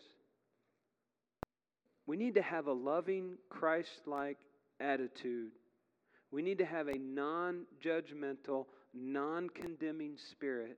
we 2.08 2.18
need 2.18 2.36
to 2.36 2.42
have 2.42 2.68
a 2.68 2.74
loving, 2.74 3.38
Christ 3.50 4.02
like 4.06 4.38
attitude. 4.80 5.52
We 6.32 6.42
need 6.42 6.58
to 6.60 6.66
have 6.66 6.88
a 6.88 6.98
non 6.98 7.66
judgmental, 7.84 8.66
non 8.94 9.50
condemning 9.50 10.18
spirit 10.32 10.78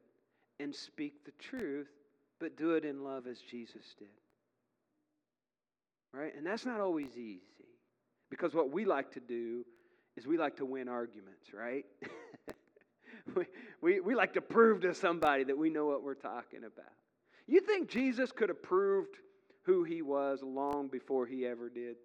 and 0.60 0.74
speak 0.74 1.26
the 1.26 1.32
truth, 1.40 1.90
but 2.40 2.58
do 2.58 2.72
it 2.72 2.86
in 2.86 3.04
love 3.04 3.28
as 3.28 3.40
Jesus 3.40 3.96
did. 4.00 4.08
Right? 6.14 6.34
And 6.36 6.46
that's 6.46 6.66
not 6.66 6.80
always 6.80 7.12
easy 7.18 7.42
because 8.30 8.54
what 8.54 8.72
we 8.72 8.86
like 8.86 9.12
to 9.14 9.20
do 9.20 9.66
is 10.16 10.26
we 10.26 10.38
like 10.38 10.58
to 10.58 10.66
win 10.66 10.88
arguments, 10.88 11.54
right? 11.54 11.86
we, 13.82 14.00
we, 14.00 14.16
like 14.16 14.34
to 14.34 14.42
prove 14.42 14.82
to 14.82 14.94
somebody 14.94 15.44
that 15.46 15.58
we 15.58 15.70
know 15.70 15.86
what 15.86 16.04
we're 16.04 16.14
talking 16.14 16.60
about. 16.60 16.92
You 17.48 17.62
think 17.62 17.90
Jesus 17.90 18.32
could 18.32 18.50
have 18.50 18.62
proved 18.62 19.16
who 19.64 19.84
he 19.84 20.02
was 20.02 20.42
long 20.44 20.88
before 20.88 21.26
he 21.26 21.46
ever 21.46 21.70
did? 21.70 21.96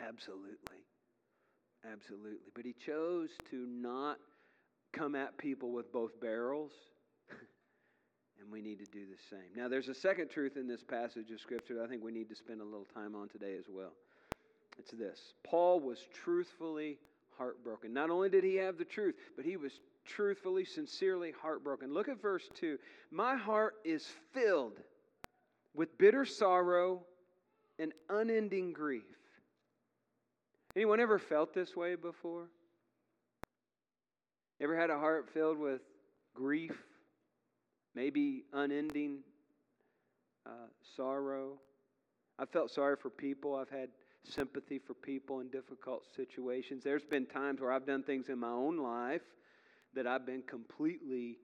Absolutely. 0.00 0.84
Absolutely. 1.90 2.50
But 2.54 2.64
he 2.64 2.72
chose 2.72 3.30
to 3.50 3.66
not 3.66 4.18
come 4.92 5.14
at 5.14 5.36
people 5.38 5.72
with 5.72 5.92
both 5.92 6.20
barrels. 6.20 6.72
and 8.40 8.50
we 8.50 8.60
need 8.60 8.78
to 8.78 8.86
do 8.86 9.06
the 9.06 9.18
same. 9.30 9.50
Now, 9.56 9.68
there's 9.68 9.88
a 9.88 9.94
second 9.94 10.30
truth 10.30 10.56
in 10.56 10.66
this 10.66 10.82
passage 10.82 11.30
of 11.30 11.40
Scripture 11.40 11.74
that 11.74 11.84
I 11.84 11.86
think 11.88 12.04
we 12.04 12.12
need 12.12 12.28
to 12.28 12.36
spend 12.36 12.60
a 12.60 12.64
little 12.64 12.86
time 12.94 13.14
on 13.14 13.28
today 13.28 13.56
as 13.58 13.66
well. 13.70 13.92
It's 14.78 14.92
this 14.92 15.34
Paul 15.44 15.80
was 15.80 15.98
truthfully 16.24 16.98
heartbroken. 17.36 17.92
Not 17.92 18.10
only 18.10 18.28
did 18.28 18.44
he 18.44 18.56
have 18.56 18.78
the 18.78 18.84
truth, 18.84 19.14
but 19.36 19.44
he 19.44 19.56
was 19.56 19.80
truthfully, 20.04 20.64
sincerely 20.64 21.32
heartbroken. 21.42 21.92
Look 21.92 22.08
at 22.08 22.20
verse 22.20 22.48
2. 22.54 22.78
My 23.10 23.36
heart 23.36 23.74
is 23.84 24.06
filled 24.32 24.78
with 25.74 25.96
bitter 25.98 26.24
sorrow 26.24 27.02
and 27.78 27.92
unending 28.08 28.72
grief. 28.72 29.02
Anyone 30.74 31.00
ever 31.00 31.18
felt 31.18 31.54
this 31.54 31.76
way 31.76 31.94
before? 31.94 32.48
Ever 34.60 34.76
had 34.76 34.90
a 34.90 34.98
heart 34.98 35.28
filled 35.34 35.58
with 35.58 35.80
grief, 36.34 36.76
maybe 37.94 38.44
unending 38.52 39.18
uh, 40.46 40.68
sorrow? 40.96 41.58
I've 42.38 42.50
felt 42.50 42.70
sorry 42.70 42.96
for 42.96 43.10
people. 43.10 43.54
I've 43.56 43.70
had 43.70 43.88
sympathy 44.24 44.78
for 44.78 44.94
people 44.94 45.40
in 45.40 45.48
difficult 45.48 46.04
situations. 46.16 46.84
There's 46.84 47.04
been 47.04 47.26
times 47.26 47.60
where 47.60 47.72
I've 47.72 47.86
done 47.86 48.02
things 48.02 48.28
in 48.28 48.38
my 48.38 48.50
own 48.50 48.78
life 48.78 49.22
that 49.94 50.06
I've 50.06 50.26
been 50.26 50.42
completely 50.42 51.38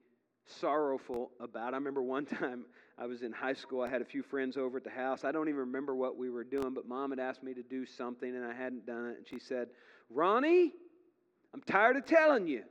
sorrowful 0.45 1.31
about. 1.39 1.73
I 1.73 1.77
remember 1.77 2.01
one 2.01 2.25
time 2.39 2.65
I 2.97 3.05
was 3.05 3.21
in 3.21 3.31
high 3.31 3.53
school. 3.53 3.81
I 3.81 3.89
had 3.89 4.01
a 4.01 4.05
few 4.05 4.23
friends 4.23 4.57
over 4.57 4.77
at 4.77 4.83
the 4.83 4.89
house. 4.89 5.23
I 5.23 5.31
don't 5.31 5.47
even 5.47 5.59
remember 5.59 5.95
what 5.95 6.17
we 6.17 6.29
were 6.29 6.43
doing, 6.43 6.73
but 6.73 6.87
mom 6.87 7.11
had 7.11 7.19
asked 7.19 7.43
me 7.43 7.53
to 7.53 7.63
do 7.63 7.85
something 7.85 8.35
and 8.35 8.45
I 8.45 8.53
hadn't 8.53 8.85
done 8.85 9.07
it. 9.07 9.17
And 9.17 9.27
she 9.27 9.39
said, 9.39 9.67
Ronnie, 10.09 10.73
I'm 11.53 11.61
tired 11.61 11.97
of 11.97 12.05
telling 12.05 12.47
you. 12.47 12.63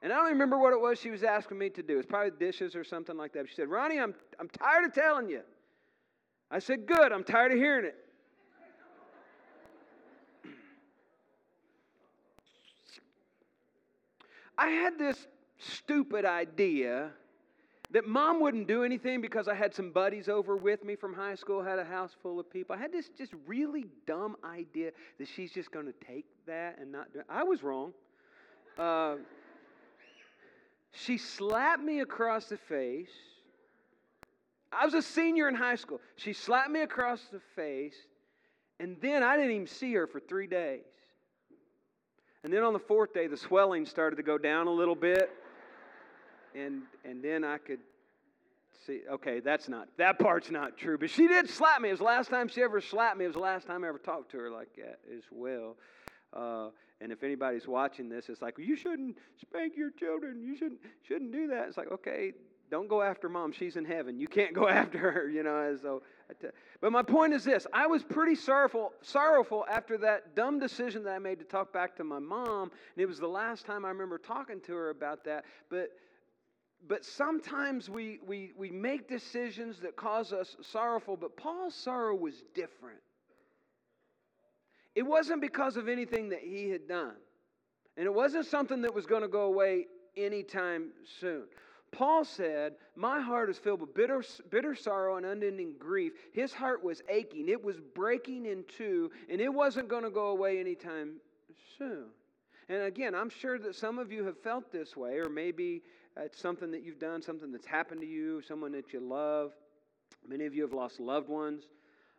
And 0.00 0.12
I 0.12 0.16
don't 0.16 0.28
remember 0.28 0.58
what 0.58 0.72
it 0.72 0.80
was 0.80 0.98
she 1.00 1.10
was 1.10 1.24
asking 1.24 1.58
me 1.58 1.70
to 1.70 1.82
do. 1.82 1.98
It's 1.98 2.06
probably 2.06 2.30
dishes 2.38 2.76
or 2.76 2.84
something 2.84 3.16
like 3.16 3.32
that. 3.32 3.48
She 3.48 3.54
said, 3.54 3.68
Ronnie, 3.68 3.98
I'm, 3.98 4.14
I'm 4.38 4.48
tired 4.48 4.84
of 4.84 4.94
telling 4.94 5.28
you. 5.28 5.40
I 6.50 6.60
said, 6.60 6.86
Good, 6.86 7.12
I'm 7.12 7.24
tired 7.24 7.52
of 7.52 7.58
hearing 7.58 7.84
it. 7.84 7.96
I 14.58 14.70
had 14.70 14.98
this 14.98 15.28
stupid 15.58 16.24
idea 16.24 17.10
that 17.90 18.06
mom 18.06 18.40
wouldn't 18.40 18.66
do 18.66 18.82
anything 18.82 19.20
because 19.20 19.48
I 19.48 19.54
had 19.54 19.72
some 19.72 19.92
buddies 19.92 20.28
over 20.28 20.56
with 20.56 20.84
me 20.84 20.96
from 20.96 21.14
high 21.14 21.36
school, 21.36 21.62
had 21.62 21.78
a 21.78 21.84
house 21.84 22.10
full 22.22 22.38
of 22.38 22.50
people. 22.50 22.74
I 22.76 22.78
had 22.78 22.92
this 22.92 23.08
just 23.16 23.32
really 23.46 23.86
dumb 24.06 24.36
idea 24.44 24.90
that 25.18 25.28
she's 25.28 25.52
just 25.52 25.70
going 25.70 25.86
to 25.86 25.94
take 26.06 26.26
that 26.46 26.78
and 26.80 26.92
not 26.92 27.12
do 27.12 27.20
it. 27.20 27.26
I 27.30 27.44
was 27.44 27.62
wrong. 27.62 27.92
Uh, 28.76 29.16
she 30.92 31.16
slapped 31.16 31.82
me 31.82 32.00
across 32.00 32.46
the 32.46 32.58
face. 32.58 33.08
I 34.70 34.84
was 34.84 34.94
a 34.94 35.02
senior 35.02 35.48
in 35.48 35.54
high 35.54 35.76
school. 35.76 36.00
She 36.16 36.32
slapped 36.32 36.70
me 36.70 36.82
across 36.82 37.22
the 37.32 37.40
face, 37.56 37.96
and 38.80 38.96
then 39.00 39.22
I 39.22 39.36
didn't 39.36 39.52
even 39.52 39.66
see 39.66 39.94
her 39.94 40.06
for 40.06 40.20
three 40.20 40.46
days. 40.46 40.82
And 42.44 42.52
then 42.52 42.62
on 42.62 42.72
the 42.72 42.78
fourth 42.78 43.12
day, 43.12 43.26
the 43.26 43.36
swelling 43.36 43.84
started 43.84 44.16
to 44.16 44.22
go 44.22 44.38
down 44.38 44.66
a 44.66 44.72
little 44.72 44.94
bit. 44.94 45.30
And, 46.54 46.82
and 47.04 47.22
then 47.22 47.44
I 47.44 47.58
could 47.58 47.80
see, 48.86 49.00
okay, 49.10 49.40
that's 49.40 49.68
not, 49.68 49.88
that 49.98 50.18
part's 50.18 50.50
not 50.50 50.76
true. 50.76 50.98
But 50.98 51.10
she 51.10 51.28
did 51.28 51.50
slap 51.50 51.80
me. 51.80 51.88
It 51.88 51.92
was 51.92 51.98
the 51.98 52.04
last 52.06 52.30
time 52.30 52.48
she 52.48 52.62
ever 52.62 52.80
slapped 52.80 53.18
me. 53.18 53.24
It 53.24 53.28
was 53.28 53.34
the 53.34 53.42
last 53.42 53.66
time 53.66 53.84
I 53.84 53.88
ever 53.88 53.98
talked 53.98 54.30
to 54.32 54.38
her 54.38 54.50
like 54.50 54.68
that 54.76 55.00
as 55.14 55.24
well. 55.30 55.76
Uh, 56.32 56.68
and 57.00 57.12
if 57.12 57.22
anybody's 57.22 57.66
watching 57.66 58.08
this, 58.08 58.28
it's 58.28 58.42
like, 58.42 58.58
well, 58.58 58.66
you 58.66 58.76
shouldn't 58.76 59.16
spank 59.40 59.76
your 59.76 59.90
children. 59.90 60.42
You 60.42 60.56
shouldn't, 60.56 60.80
shouldn't 61.06 61.32
do 61.32 61.48
that. 61.48 61.68
It's 61.68 61.76
like, 61.76 61.90
okay, 61.92 62.32
don't 62.70 62.88
go 62.88 63.02
after 63.02 63.28
mom. 63.28 63.52
She's 63.52 63.76
in 63.76 63.84
heaven. 63.84 64.18
You 64.18 64.28
can't 64.28 64.54
go 64.54 64.68
after 64.68 64.98
her, 64.98 65.28
you 65.28 65.42
know. 65.42 65.76
So, 65.80 66.02
but 66.80 66.92
my 66.92 67.02
point 67.02 67.32
is 67.32 67.44
this: 67.44 67.66
I 67.72 67.86
was 67.86 68.02
pretty 68.02 68.34
sorrowful, 68.34 68.92
sorrowful 69.02 69.64
after 69.70 69.98
that 69.98 70.34
dumb 70.34 70.58
decision 70.58 71.04
that 71.04 71.12
I 71.12 71.18
made 71.18 71.38
to 71.38 71.44
talk 71.44 71.72
back 71.72 71.96
to 71.96 72.04
my 72.04 72.18
mom, 72.18 72.70
and 72.94 73.02
it 73.02 73.06
was 73.06 73.18
the 73.18 73.28
last 73.28 73.66
time 73.66 73.84
I 73.84 73.88
remember 73.88 74.18
talking 74.18 74.60
to 74.62 74.72
her 74.74 74.90
about 74.90 75.24
that. 75.24 75.44
But, 75.70 75.90
but 76.86 77.04
sometimes 77.04 77.88
we 77.88 78.20
we 78.26 78.52
we 78.56 78.70
make 78.70 79.08
decisions 79.08 79.80
that 79.80 79.96
cause 79.96 80.32
us 80.32 80.56
sorrowful. 80.62 81.16
But 81.16 81.36
Paul's 81.36 81.74
sorrow 81.74 82.14
was 82.14 82.42
different. 82.54 83.00
It 84.94 85.02
wasn't 85.02 85.40
because 85.40 85.76
of 85.76 85.88
anything 85.88 86.30
that 86.30 86.40
he 86.40 86.70
had 86.70 86.88
done, 86.88 87.14
and 87.96 88.06
it 88.06 88.12
wasn't 88.12 88.46
something 88.46 88.82
that 88.82 88.94
was 88.94 89.06
going 89.06 89.22
to 89.22 89.28
go 89.28 89.42
away 89.42 89.86
anytime 90.16 90.90
soon. 91.20 91.44
Paul 91.90 92.24
said, 92.24 92.74
My 92.96 93.20
heart 93.20 93.50
is 93.50 93.58
filled 93.58 93.80
with 93.80 93.94
bitter, 93.94 94.22
bitter 94.50 94.74
sorrow 94.74 95.16
and 95.16 95.26
unending 95.26 95.74
grief. 95.78 96.12
His 96.32 96.52
heart 96.52 96.82
was 96.84 97.02
aching, 97.08 97.48
it 97.48 97.62
was 97.62 97.76
breaking 97.94 98.46
in 98.46 98.64
two, 98.68 99.10
and 99.28 99.40
it 99.40 99.52
wasn't 99.52 99.88
going 99.88 100.04
to 100.04 100.10
go 100.10 100.28
away 100.28 100.60
anytime 100.60 101.16
soon. 101.78 102.06
And 102.68 102.82
again, 102.82 103.14
I'm 103.14 103.30
sure 103.30 103.58
that 103.58 103.74
some 103.74 103.98
of 103.98 104.12
you 104.12 104.24
have 104.24 104.38
felt 104.38 104.70
this 104.70 104.96
way, 104.96 105.18
or 105.18 105.28
maybe 105.28 105.82
it's 106.16 106.38
something 106.40 106.70
that 106.72 106.82
you've 106.82 106.98
done, 106.98 107.22
something 107.22 107.50
that's 107.50 107.66
happened 107.66 108.02
to 108.02 108.06
you, 108.06 108.42
someone 108.42 108.72
that 108.72 108.92
you 108.92 109.00
love. 109.00 109.52
Many 110.26 110.44
of 110.44 110.54
you 110.54 110.62
have 110.62 110.74
lost 110.74 111.00
loved 111.00 111.28
ones. 111.28 111.64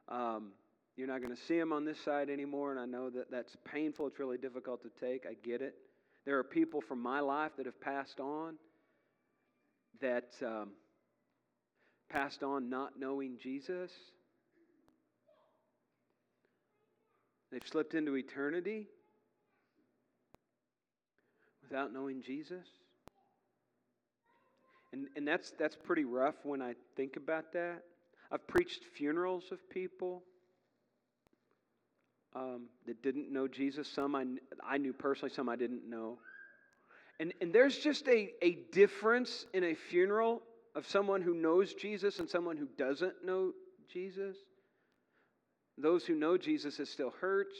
Um, 0.07 0.53
you're 0.97 1.07
not 1.07 1.21
going 1.21 1.35
to 1.35 1.41
see 1.41 1.57
them 1.57 1.71
on 1.71 1.85
this 1.85 1.99
side 1.99 2.29
anymore, 2.29 2.71
and 2.71 2.79
I 2.79 2.85
know 2.85 3.09
that 3.11 3.29
that's 3.29 3.55
painful. 3.63 4.07
It's 4.07 4.19
really 4.19 4.37
difficult 4.37 4.81
to 4.81 4.89
take. 4.99 5.25
I 5.27 5.35
get 5.43 5.61
it. 5.61 5.75
There 6.25 6.37
are 6.37 6.43
people 6.43 6.81
from 6.81 7.01
my 7.01 7.19
life 7.19 7.51
that 7.57 7.65
have 7.65 7.79
passed 7.79 8.19
on 8.19 8.55
that 10.01 10.29
um, 10.45 10.69
passed 12.09 12.43
on 12.43 12.69
not 12.69 12.99
knowing 12.99 13.37
Jesus. 13.41 13.91
They've 17.51 17.65
slipped 17.65 17.93
into 17.93 18.15
eternity 18.15 18.87
without 21.63 21.93
knowing 21.93 22.21
Jesus. 22.21 22.65
And, 24.91 25.07
and 25.15 25.27
that's, 25.27 25.51
that's 25.59 25.75
pretty 25.75 26.05
rough 26.05 26.35
when 26.43 26.61
I 26.61 26.73
think 26.95 27.15
about 27.15 27.53
that. 27.53 27.83
I've 28.31 28.47
preached 28.47 28.83
funerals 28.97 29.45
of 29.51 29.57
people 29.69 30.23
um, 32.35 32.67
that 32.85 33.01
didn't 33.01 33.31
know 33.31 33.47
Jesus. 33.47 33.87
Some 33.87 34.15
I, 34.15 34.25
I 34.63 34.77
knew 34.77 34.93
personally, 34.93 35.33
some 35.33 35.49
I 35.49 35.55
didn't 35.55 35.89
know. 35.89 36.19
And, 37.19 37.33
and 37.41 37.51
there's 37.51 37.77
just 37.77 38.07
a, 38.07 38.31
a 38.41 38.59
difference 38.71 39.45
in 39.53 39.63
a 39.63 39.75
funeral 39.75 40.41
of 40.73 40.87
someone 40.87 41.21
who 41.21 41.33
knows 41.33 41.73
Jesus 41.73 42.19
and 42.19 42.29
someone 42.29 42.55
who 42.55 42.67
doesn't 42.77 43.25
know 43.25 43.51
Jesus. 43.91 44.37
Those 45.77 46.05
who 46.05 46.15
know 46.15 46.37
Jesus, 46.37 46.79
it 46.79 46.87
still 46.87 47.13
hurts. 47.19 47.55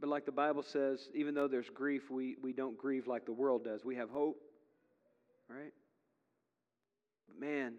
But 0.00 0.08
like 0.08 0.26
the 0.26 0.32
Bible 0.32 0.64
says, 0.64 1.08
even 1.14 1.34
though 1.34 1.48
there's 1.48 1.68
grief, 1.70 2.10
we, 2.10 2.36
we 2.42 2.52
don't 2.52 2.76
grieve 2.76 3.06
like 3.06 3.24
the 3.24 3.32
world 3.32 3.64
does. 3.64 3.84
We 3.84 3.96
have 3.96 4.10
hope, 4.10 4.40
right? 5.48 5.72
But 7.28 7.40
man, 7.40 7.74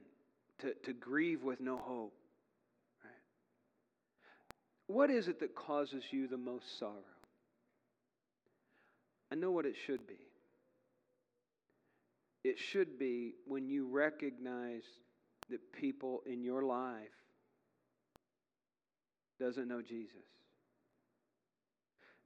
to, 0.60 0.74
to 0.86 0.94
grieve 0.94 1.44
with 1.44 1.60
no 1.60 1.78
hope, 1.78 2.14
right? 3.04 3.14
What 4.88 5.10
is 5.10 5.28
it 5.28 5.40
that 5.42 5.56
causes 5.56 6.04
you 6.12 6.28
the 6.28 6.38
most 6.38 6.78
sorrow? 6.78 6.94
I 9.32 9.36
know 9.36 9.52
what 9.52 9.66
it 9.66 9.76
should 9.86 10.08
be 10.08 10.29
it 12.44 12.58
should 12.58 12.98
be 12.98 13.34
when 13.46 13.68
you 13.68 13.88
recognize 13.88 14.84
that 15.50 15.74
people 15.74 16.22
in 16.26 16.44
your 16.44 16.64
life 16.64 17.10
doesn't 19.40 19.68
know 19.68 19.82
Jesus. 19.82 20.16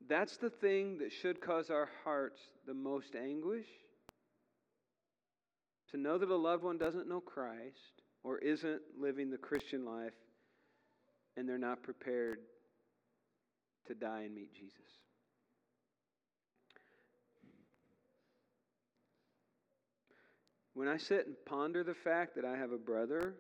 That's 0.08 0.38
the 0.38 0.50
thing 0.50 0.98
that 0.98 1.12
should 1.12 1.42
cause 1.42 1.70
our 1.70 1.90
hearts 2.04 2.42
the 2.68 2.74
most 2.74 3.16
anguish. 3.16 3.68
To 5.92 5.98
know 5.98 6.18
that 6.18 6.30
a 6.30 6.36
loved 6.36 6.64
one 6.64 6.78
doesn't 6.78 7.08
know 7.08 7.22
Christ 7.22 8.02
or 8.24 8.40
isn't 8.40 8.82
living 9.00 9.30
the 9.30 9.38
Christian 9.38 9.86
life 9.86 10.14
and 11.38 11.48
they're 11.48 11.58
not 11.58 11.84
prepared 11.84 12.40
to 13.88 13.94
die 13.94 14.24
and 14.24 14.36
meet 14.36 14.54
Jesus. 14.54 15.03
When 20.74 20.88
I 20.88 20.98
sit 20.98 21.28
and 21.28 21.36
ponder 21.46 21.84
the 21.84 21.94
fact 21.94 22.36
that 22.36 22.46
I 22.46 22.58
have 22.58 22.72
a 22.72 22.78
brother 22.78 23.36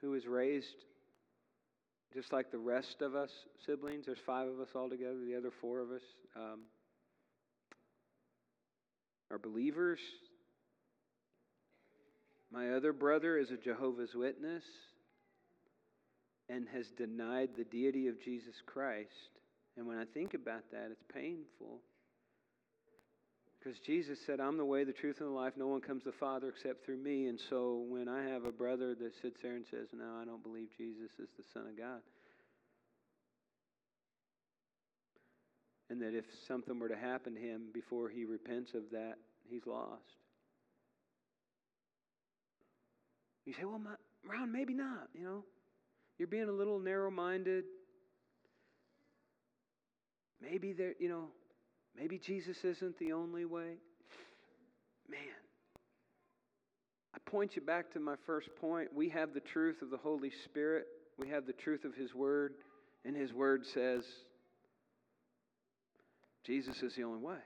who 0.00 0.10
was 0.10 0.26
raised 0.26 0.74
just 2.12 2.32
like 2.32 2.50
the 2.50 2.58
rest 2.58 3.02
of 3.02 3.14
us 3.14 3.30
siblings, 3.66 4.06
there's 4.06 4.18
five 4.24 4.48
of 4.48 4.60
us 4.60 4.68
all 4.74 4.88
together, 4.88 5.18
the 5.24 5.36
other 5.36 5.50
four 5.60 5.80
of 5.80 5.90
us 5.90 6.02
um, 6.36 6.60
are 9.30 9.38
believers. 9.38 9.98
My 12.52 12.70
other 12.70 12.92
brother 12.92 13.36
is 13.36 13.50
a 13.50 13.56
Jehovah's 13.56 14.14
Witness 14.14 14.62
and 16.48 16.68
has 16.72 16.86
denied 16.90 17.50
the 17.56 17.64
deity 17.64 18.06
of 18.06 18.22
Jesus 18.22 18.54
Christ. 18.64 19.10
And 19.76 19.86
when 19.86 19.98
I 19.98 20.04
think 20.04 20.34
about 20.34 20.70
that, 20.70 20.88
it's 20.92 21.02
painful. 21.12 21.80
Because 23.64 23.78
Jesus 23.78 24.18
said, 24.26 24.40
I'm 24.40 24.58
the 24.58 24.64
way, 24.64 24.84
the 24.84 24.92
truth, 24.92 25.16
and 25.20 25.28
the 25.28 25.32
life. 25.32 25.54
No 25.56 25.68
one 25.68 25.80
comes 25.80 26.02
to 26.02 26.10
the 26.10 26.16
Father 26.16 26.48
except 26.48 26.84
through 26.84 26.98
me. 26.98 27.28
And 27.28 27.40
so 27.48 27.82
when 27.88 28.08
I 28.08 28.24
have 28.28 28.44
a 28.44 28.52
brother 28.52 28.94
that 28.94 29.12
sits 29.22 29.38
there 29.42 29.54
and 29.54 29.64
says, 29.70 29.88
No, 29.94 30.18
I 30.20 30.26
don't 30.26 30.42
believe 30.42 30.68
Jesus 30.76 31.10
is 31.18 31.28
the 31.38 31.44
Son 31.54 31.66
of 31.66 31.76
God, 31.76 32.00
and 35.88 36.02
that 36.02 36.14
if 36.14 36.26
something 36.46 36.78
were 36.78 36.90
to 36.90 36.96
happen 36.96 37.34
to 37.36 37.40
him 37.40 37.68
before 37.72 38.10
he 38.10 38.26
repents 38.26 38.74
of 38.74 38.82
that, 38.92 39.14
he's 39.48 39.64
lost. 39.66 40.02
You 43.46 43.54
say, 43.54 43.64
Well, 43.64 43.78
my, 43.78 43.94
Ron, 44.28 44.52
maybe 44.52 44.74
not. 44.74 45.08
You 45.14 45.24
know, 45.24 45.44
you're 46.18 46.28
being 46.28 46.50
a 46.50 46.52
little 46.52 46.78
narrow 46.78 47.10
minded. 47.10 47.64
Maybe 50.42 50.74
there, 50.74 50.92
you 50.98 51.08
know, 51.08 51.28
Maybe 51.96 52.18
Jesus 52.18 52.56
isn't 52.64 52.98
the 52.98 53.12
only 53.12 53.44
way. 53.44 53.76
Man, 55.08 55.20
I 57.14 57.30
point 57.30 57.56
you 57.56 57.62
back 57.62 57.92
to 57.92 58.00
my 58.00 58.16
first 58.26 58.48
point. 58.60 58.88
We 58.94 59.08
have 59.10 59.34
the 59.34 59.40
truth 59.40 59.82
of 59.82 59.90
the 59.90 59.96
Holy 59.96 60.32
Spirit, 60.44 60.86
we 61.18 61.28
have 61.28 61.46
the 61.46 61.52
truth 61.52 61.84
of 61.84 61.94
His 61.94 62.14
Word, 62.14 62.54
and 63.04 63.16
His 63.16 63.32
Word 63.32 63.64
says 63.72 64.02
Jesus 66.44 66.82
is 66.82 66.94
the 66.96 67.04
only 67.04 67.20
way. 67.20 67.38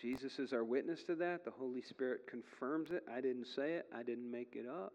Jesus 0.00 0.38
is 0.38 0.52
our 0.52 0.64
witness 0.64 1.02
to 1.04 1.14
that. 1.16 1.44
The 1.44 1.50
Holy 1.50 1.82
Spirit 1.82 2.22
confirms 2.28 2.90
it. 2.90 3.02
I 3.10 3.20
didn't 3.20 3.46
say 3.46 3.74
it, 3.74 3.86
I 3.96 4.02
didn't 4.02 4.30
make 4.30 4.54
it 4.54 4.66
up. 4.68 4.92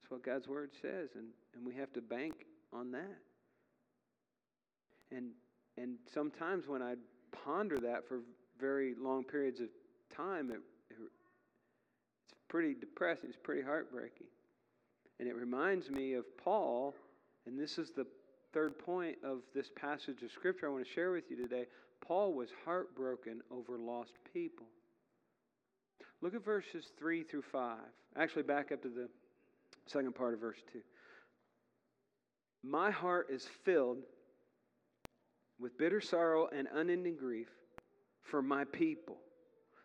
That's 0.00 0.10
what 0.10 0.24
God's 0.24 0.48
Word 0.48 0.70
says, 0.80 1.10
and, 1.14 1.26
and 1.54 1.66
we 1.66 1.74
have 1.74 1.92
to 1.94 2.00
bank 2.00 2.46
on 2.72 2.92
that. 2.92 3.18
And 5.10 5.32
and 5.78 5.96
sometimes 6.12 6.66
when 6.66 6.82
I 6.82 6.94
ponder 7.44 7.78
that 7.78 8.06
for 8.06 8.20
very 8.60 8.94
long 9.00 9.24
periods 9.24 9.60
of 9.60 9.68
time, 10.14 10.50
it, 10.50 10.60
it, 10.90 10.96
it's 11.00 12.40
pretty 12.48 12.74
depressing, 12.74 13.30
it's 13.30 13.38
pretty 13.42 13.62
heartbreaking. 13.62 14.26
And 15.18 15.28
it 15.28 15.36
reminds 15.36 15.90
me 15.90 16.14
of 16.14 16.24
Paul, 16.36 16.94
and 17.46 17.58
this 17.58 17.78
is 17.78 17.90
the 17.90 18.06
third 18.52 18.78
point 18.78 19.16
of 19.24 19.38
this 19.54 19.70
passage 19.74 20.22
of 20.22 20.30
Scripture 20.30 20.66
I 20.66 20.70
want 20.70 20.84
to 20.86 20.92
share 20.92 21.12
with 21.12 21.30
you 21.30 21.36
today. 21.36 21.66
Paul 22.00 22.34
was 22.34 22.50
heartbroken 22.64 23.40
over 23.50 23.78
lost 23.78 24.12
people. 24.32 24.66
Look 26.20 26.34
at 26.34 26.44
verses 26.44 26.86
3 26.98 27.24
through 27.24 27.42
5. 27.42 27.78
Actually, 28.16 28.42
back 28.42 28.72
up 28.72 28.82
to 28.82 28.88
the 28.88 29.08
second 29.86 30.14
part 30.14 30.34
of 30.34 30.40
verse 30.40 30.62
2. 30.72 30.80
My 32.62 32.90
heart 32.90 33.26
is 33.30 33.48
filled 33.64 33.98
with 35.62 35.78
bitter 35.78 36.00
sorrow 36.00 36.48
and 36.52 36.66
unending 36.74 37.16
grief 37.16 37.48
for 38.22 38.42
my 38.42 38.64
people, 38.64 39.16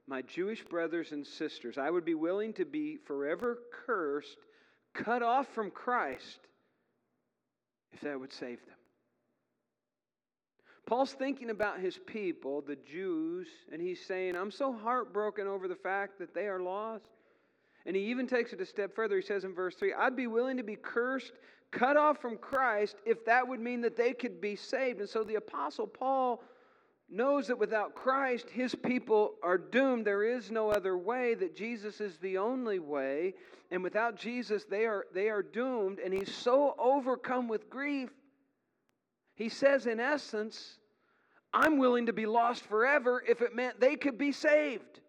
my 0.07 0.23
Jewish 0.23 0.63
brothers 0.65 1.11
and 1.11 1.25
sisters. 1.25 1.77
I 1.77 1.91
would 1.91 2.03
be 2.03 2.15
willing 2.15 2.53
to 2.53 2.65
be 2.65 2.97
forever 3.05 3.59
cursed, 3.85 4.37
cut 4.95 5.21
off 5.21 5.47
from 5.53 5.69
Christ, 5.69 6.39
if 7.93 8.01
that 8.01 8.19
would 8.19 8.33
save 8.33 8.59
them. 8.65 8.75
Paul's 10.87 11.13
thinking 11.13 11.49
about 11.49 11.79
his 11.79 11.99
people, 12.07 12.61
the 12.61 12.77
Jews, 12.77 13.47
and 13.71 13.81
he's 13.81 14.03
saying, 14.03 14.35
I'm 14.35 14.51
so 14.51 14.73
heartbroken 14.73 15.45
over 15.45 15.67
the 15.67 15.75
fact 15.75 16.17
that 16.19 16.33
they 16.33 16.47
are 16.47 16.61
lost. 16.61 17.05
And 17.88 17.95
he 17.95 18.04
even 18.04 18.28
takes 18.28 18.52
it 18.52 18.60
a 18.60 18.65
step 18.65 18.93
further. 18.93 19.15
He 19.15 19.21
says 19.21 19.45
in 19.45 19.56
verse 19.56 19.73
3 19.76 19.93
I'd 19.93 20.15
be 20.15 20.28
willing 20.28 20.58
to 20.58 20.63
be 20.63 20.76
cursed, 20.76 21.32
cut 21.71 21.97
off 21.97 22.21
from 22.21 22.38
Christ, 22.38 22.97
if 23.06 23.26
that 23.26 23.47
would 23.47 23.62
mean 23.62 23.82
that 23.82 23.95
they 23.95 24.13
could 24.13 24.39
be 24.39 24.56
saved. 24.56 25.00
And 25.00 25.10
so 25.10 25.23
the 25.23 25.36
Apostle 25.36 25.88
Paul 25.88 26.43
knows 27.10 27.47
that 27.47 27.58
without 27.58 27.95
Christ, 27.95 28.50
his 28.50 28.76
people 28.76 29.36
are 29.41 29.58
doomed. 29.58 30.06
There 30.06 30.23
is 30.23 30.52
no 30.52 30.69
other 30.69 30.97
way, 30.97 31.34
that 31.36 31.56
Jesus 31.56 32.02
is 32.02 32.17
the 32.17 32.38
only 32.38 32.80
way. 32.80 33.34
And 33.71 33.82
without 33.82 34.17
Jesus, 34.17 34.65
they 34.65 34.86
are, 34.86 35.06
they 35.13 35.30
are 35.30 35.41
doomed. 35.41 36.00
And 36.00 36.13
he's 36.13 36.34
so 36.34 36.76
overcome 36.78 37.47
with 37.47 37.69
grief, 37.69 38.10
he 39.36 39.47
says, 39.47 39.86
in 39.86 40.02
essence, 40.02 40.80
I'm 41.54 41.78
willing 41.78 42.08
to 42.08 42.13
be 42.13 42.26
lost 42.26 42.63
forever 42.63 43.23
if 43.26 43.41
it 43.41 43.56
meant 43.56 43.80
they 43.80 43.95
could 43.95 44.17
be 44.17 44.34
saved. 44.34 45.00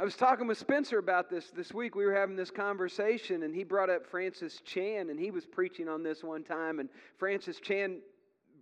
I 0.00 0.02
was 0.02 0.16
talking 0.16 0.46
with 0.46 0.56
Spencer 0.56 0.96
about 0.96 1.28
this 1.28 1.50
this 1.50 1.74
week. 1.74 1.94
We 1.94 2.06
were 2.06 2.14
having 2.14 2.34
this 2.34 2.50
conversation, 2.50 3.42
and 3.42 3.54
he 3.54 3.64
brought 3.64 3.90
up 3.90 4.06
Francis 4.06 4.62
Chan, 4.64 5.10
and 5.10 5.20
he 5.20 5.30
was 5.30 5.44
preaching 5.44 5.90
on 5.90 6.02
this 6.02 6.24
one 6.24 6.42
time. 6.42 6.78
And 6.78 6.88
Francis 7.18 7.60
Chan 7.60 8.00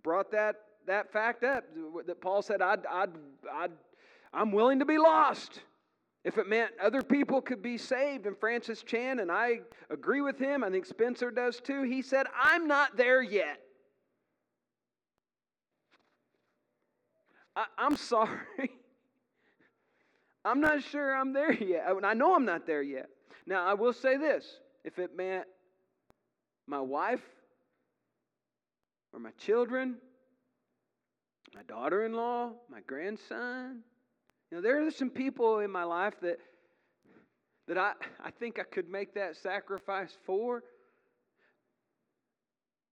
brought 0.03 0.31
that, 0.31 0.57
that 0.85 1.13
fact 1.13 1.45
up 1.45 1.63
that 2.07 2.19
Paul 2.19 2.41
said, 2.41 2.61
I'd, 2.61 2.85
I'd, 2.85 3.11
I'd, 3.53 3.71
I'm 4.33 4.51
willing 4.51 4.79
to 4.79 4.85
be 4.85 4.97
lost 4.97 5.61
if 6.25 6.37
it 6.37 6.49
meant 6.49 6.71
other 6.83 7.01
people 7.01 7.41
could 7.41 7.61
be 7.61 7.77
saved. 7.77 8.25
And 8.25 8.37
Francis 8.37 8.83
Chan, 8.83 9.19
and 9.19 9.31
I 9.31 9.61
agree 9.89 10.19
with 10.19 10.37
him, 10.37 10.61
I 10.61 10.69
think 10.69 10.85
Spencer 10.85 11.31
does 11.31 11.61
too, 11.61 11.83
he 11.83 12.01
said, 12.01 12.25
I'm 12.37 12.67
not 12.67 12.97
there 12.97 13.21
yet. 13.21 13.61
I, 17.55 17.63
I'm 17.77 17.95
sorry. 17.95 18.71
I'm 20.45 20.61
not 20.61 20.83
sure 20.83 21.15
I'm 21.15 21.33
there 21.33 21.51
yet. 21.63 21.85
I 22.03 22.13
know 22.13 22.35
I'm 22.35 22.45
not 22.45 22.65
there 22.65 22.81
yet. 22.81 23.09
Now, 23.45 23.65
I 23.65 23.73
will 23.73 23.93
say 23.93 24.17
this 24.17 24.45
if 24.83 24.99
it 24.99 25.15
meant 25.15 25.45
my 26.67 26.79
wife 26.79 27.21
or 29.11 29.19
my 29.19 29.31
children, 29.31 29.97
my 31.53 31.63
daughter 31.63 32.05
in 32.05 32.13
law, 32.13 32.51
my 32.69 32.81
grandson, 32.81 33.81
you 34.51 34.57
know, 34.57 34.61
there 34.61 34.85
are 34.85 34.91
some 34.91 35.09
people 35.09 35.59
in 35.59 35.71
my 35.71 35.83
life 35.83 36.15
that, 36.21 36.37
that 37.67 37.77
I, 37.77 37.93
I 38.23 38.31
think 38.31 38.59
I 38.59 38.63
could 38.63 38.89
make 38.89 39.13
that 39.15 39.35
sacrifice 39.35 40.15
for. 40.25 40.63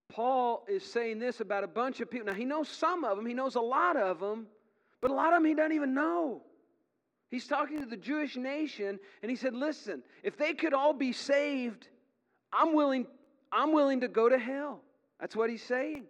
Paul 0.10 0.66
is 0.68 0.84
saying 0.84 1.20
this 1.20 1.40
about 1.40 1.64
a 1.64 1.68
bunch 1.68 2.00
of 2.00 2.10
people. 2.10 2.28
Now, 2.28 2.34
he 2.34 2.46
knows 2.46 2.70
some 2.70 3.04
of 3.04 3.18
them, 3.18 3.26
he 3.26 3.34
knows 3.34 3.56
a 3.56 3.62
lot 3.62 3.98
of 3.98 4.20
them, 4.20 4.48
but 5.02 5.12
a 5.12 5.14
lot 5.14 5.34
of 5.34 5.40
them 5.40 5.46
he 5.46 5.54
doesn't 5.54 5.74
even 5.74 5.94
know. 5.94 6.42
He's 7.30 7.48
talking 7.48 7.80
to 7.80 7.86
the 7.86 7.98
Jewish 7.98 8.38
nation, 8.38 9.00
and 9.22 9.30
he 9.30 9.36
said, 9.36 9.54
Listen, 9.54 10.02
if 10.24 10.38
they 10.38 10.54
could 10.54 10.74
all 10.74 10.94
be 10.94 11.12
saved, 11.12 11.88
I'm 12.54 12.74
willing, 12.74 13.06
I'm 13.52 13.74
willing 13.74 14.02
to 14.02 14.08
go 14.08 14.30
to 14.30 14.38
hell. 14.38 14.82
That's 15.20 15.36
what 15.36 15.50
he's 15.50 15.64
saying. 15.64 16.06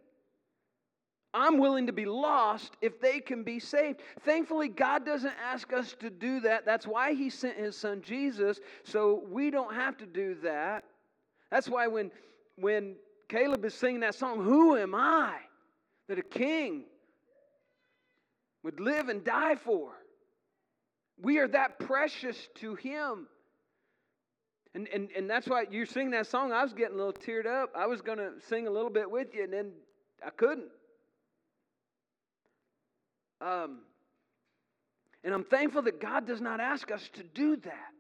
I'm 1.34 1.58
willing 1.60 1.88
to 1.88 1.94
be 1.94 2.06
lost 2.06 2.78
if 2.82 3.00
they 3.00 3.20
can 3.20 3.44
be 3.44 3.60
saved. 3.60 4.02
Thankfully, 4.22 4.70
God 4.70 5.06
doesn't 5.06 5.34
ask 5.44 5.72
us 5.74 5.96
to 6.00 6.10
do 6.10 6.40
that. 6.42 6.66
That's 6.66 6.88
why 6.88 7.14
He 7.14 7.30
sent 7.30 7.58
His 7.58 7.78
Son 7.78 8.02
Jesus, 8.02 8.60
so 8.84 9.24
we 9.30 9.52
don't 9.52 9.76
have 9.76 9.98
to 9.98 10.06
do 10.06 10.36
that. 10.44 10.84
That's 11.52 11.70
why 11.70 11.88
when, 11.88 12.12
when 12.56 12.96
Caleb 13.30 13.66
is 13.66 13.74
singing 13.74 14.00
that 14.02 14.16
song, 14.16 14.44
Who 14.44 14.78
am 14.78 14.96
I 14.96 15.36
that 16.08 16.18
a 16.18 16.24
king 16.24 16.86
would 18.64 18.80
live 18.80 19.10
and 19.10 19.24
die 19.24 19.56
for? 19.56 19.92
We 21.22 21.40
are 21.40 21.48
that 21.48 21.80
precious 21.80 22.38
to 22.56 22.76
Him. 22.76 23.28
And, 24.74 24.88
and, 24.94 25.10
and 25.16 25.30
that's 25.30 25.48
why 25.48 25.66
you're 25.72 25.86
singing 25.86 26.12
that 26.12 26.28
song. 26.28 26.52
I 26.52 26.62
was 26.64 26.74
getting 26.74 26.94
a 26.94 26.98
little 26.98 27.14
teared 27.14 27.48
up. 27.48 27.72
I 27.76 27.88
was 27.88 28.02
going 28.02 28.20
to 28.20 28.34
sing 28.48 28.68
a 28.68 28.70
little 28.70 28.92
bit 28.92 29.10
with 29.10 29.34
you, 29.34 29.44
and 29.44 29.52
then 29.52 29.72
I 30.24 30.30
couldn't. 30.30 30.70
Um, 33.42 33.80
and 35.24 35.34
I'm 35.34 35.44
thankful 35.44 35.82
that 35.84 36.00
God 36.00 36.28
does 36.28 36.42
not 36.42 36.60
ask 36.60 36.92
us 36.92 37.10
to 37.14 37.24
do 37.24 37.56
that, 37.58 37.92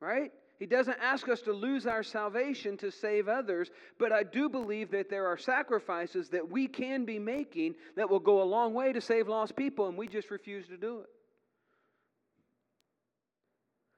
right? 0.00 0.32
He 0.58 0.66
doesn't 0.66 0.98
ask 1.02 1.28
us 1.28 1.40
to 1.42 1.52
lose 1.52 1.86
our 1.86 2.02
salvation 2.02 2.76
to 2.78 2.90
save 2.90 3.28
others, 3.28 3.70
but 3.98 4.12
I 4.12 4.22
do 4.22 4.48
believe 4.48 4.90
that 4.92 5.10
there 5.10 5.26
are 5.26 5.36
sacrifices 5.36 6.28
that 6.30 6.48
we 6.48 6.66
can 6.66 7.04
be 7.04 7.18
making 7.18 7.74
that 7.96 8.08
will 8.08 8.20
go 8.20 8.42
a 8.42 8.44
long 8.44 8.72
way 8.72 8.92
to 8.92 9.00
save 9.00 9.28
lost 9.28 9.56
people, 9.56 9.88
and 9.88 9.98
we 9.98 10.08
just 10.08 10.30
refuse 10.30 10.66
to 10.68 10.76
do 10.76 11.00
it. 11.00 11.06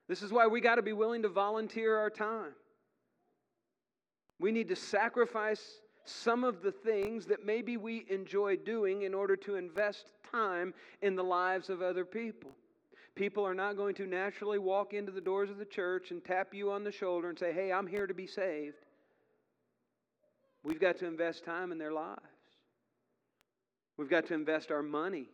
This 0.07 0.21
is 0.21 0.31
why 0.31 0.47
we 0.47 0.61
got 0.61 0.75
to 0.75 0.81
be 0.81 0.93
willing 0.93 1.21
to 1.23 1.29
volunteer 1.29 1.97
our 1.97 2.09
time. 2.09 2.53
We 4.39 4.51
need 4.51 4.69
to 4.69 4.75
sacrifice 4.75 5.81
some 6.05 6.43
of 6.43 6.61
the 6.61 6.71
things 6.71 7.25
that 7.25 7.45
maybe 7.45 7.75
we 7.75 8.05
enjoy 8.09 8.55
doing 8.55 9.01
in 9.01 9.13
order 9.13 9.35
to 9.35 9.55
invest 9.55 10.11
time 10.31 10.73
in 11.01 11.15
the 11.15 11.23
lives 11.23 11.69
of 11.69 11.81
other 11.81 12.05
people. 12.05 12.51
People 13.15 13.45
are 13.45 13.55
not 13.55 13.75
going 13.75 13.95
to 13.95 14.05
naturally 14.05 14.59
walk 14.59 14.93
into 14.93 15.11
the 15.11 15.19
doors 15.19 15.49
of 15.49 15.57
the 15.57 15.65
church 15.65 16.11
and 16.11 16.23
tap 16.23 16.53
you 16.53 16.71
on 16.71 16.83
the 16.83 16.91
shoulder 16.91 17.29
and 17.29 17.37
say, 17.37 17.51
Hey, 17.51 17.73
I'm 17.73 17.87
here 17.87 18.07
to 18.07 18.13
be 18.13 18.27
saved. 18.27 18.85
We've 20.63 20.79
got 20.79 20.97
to 20.99 21.07
invest 21.07 21.43
time 21.43 21.71
in 21.71 21.77
their 21.77 21.91
lives. 21.91 22.21
We've 23.97 24.09
got 24.09 24.27
to 24.27 24.35
invest 24.35 24.69
our 24.69 24.83
money 24.83 25.29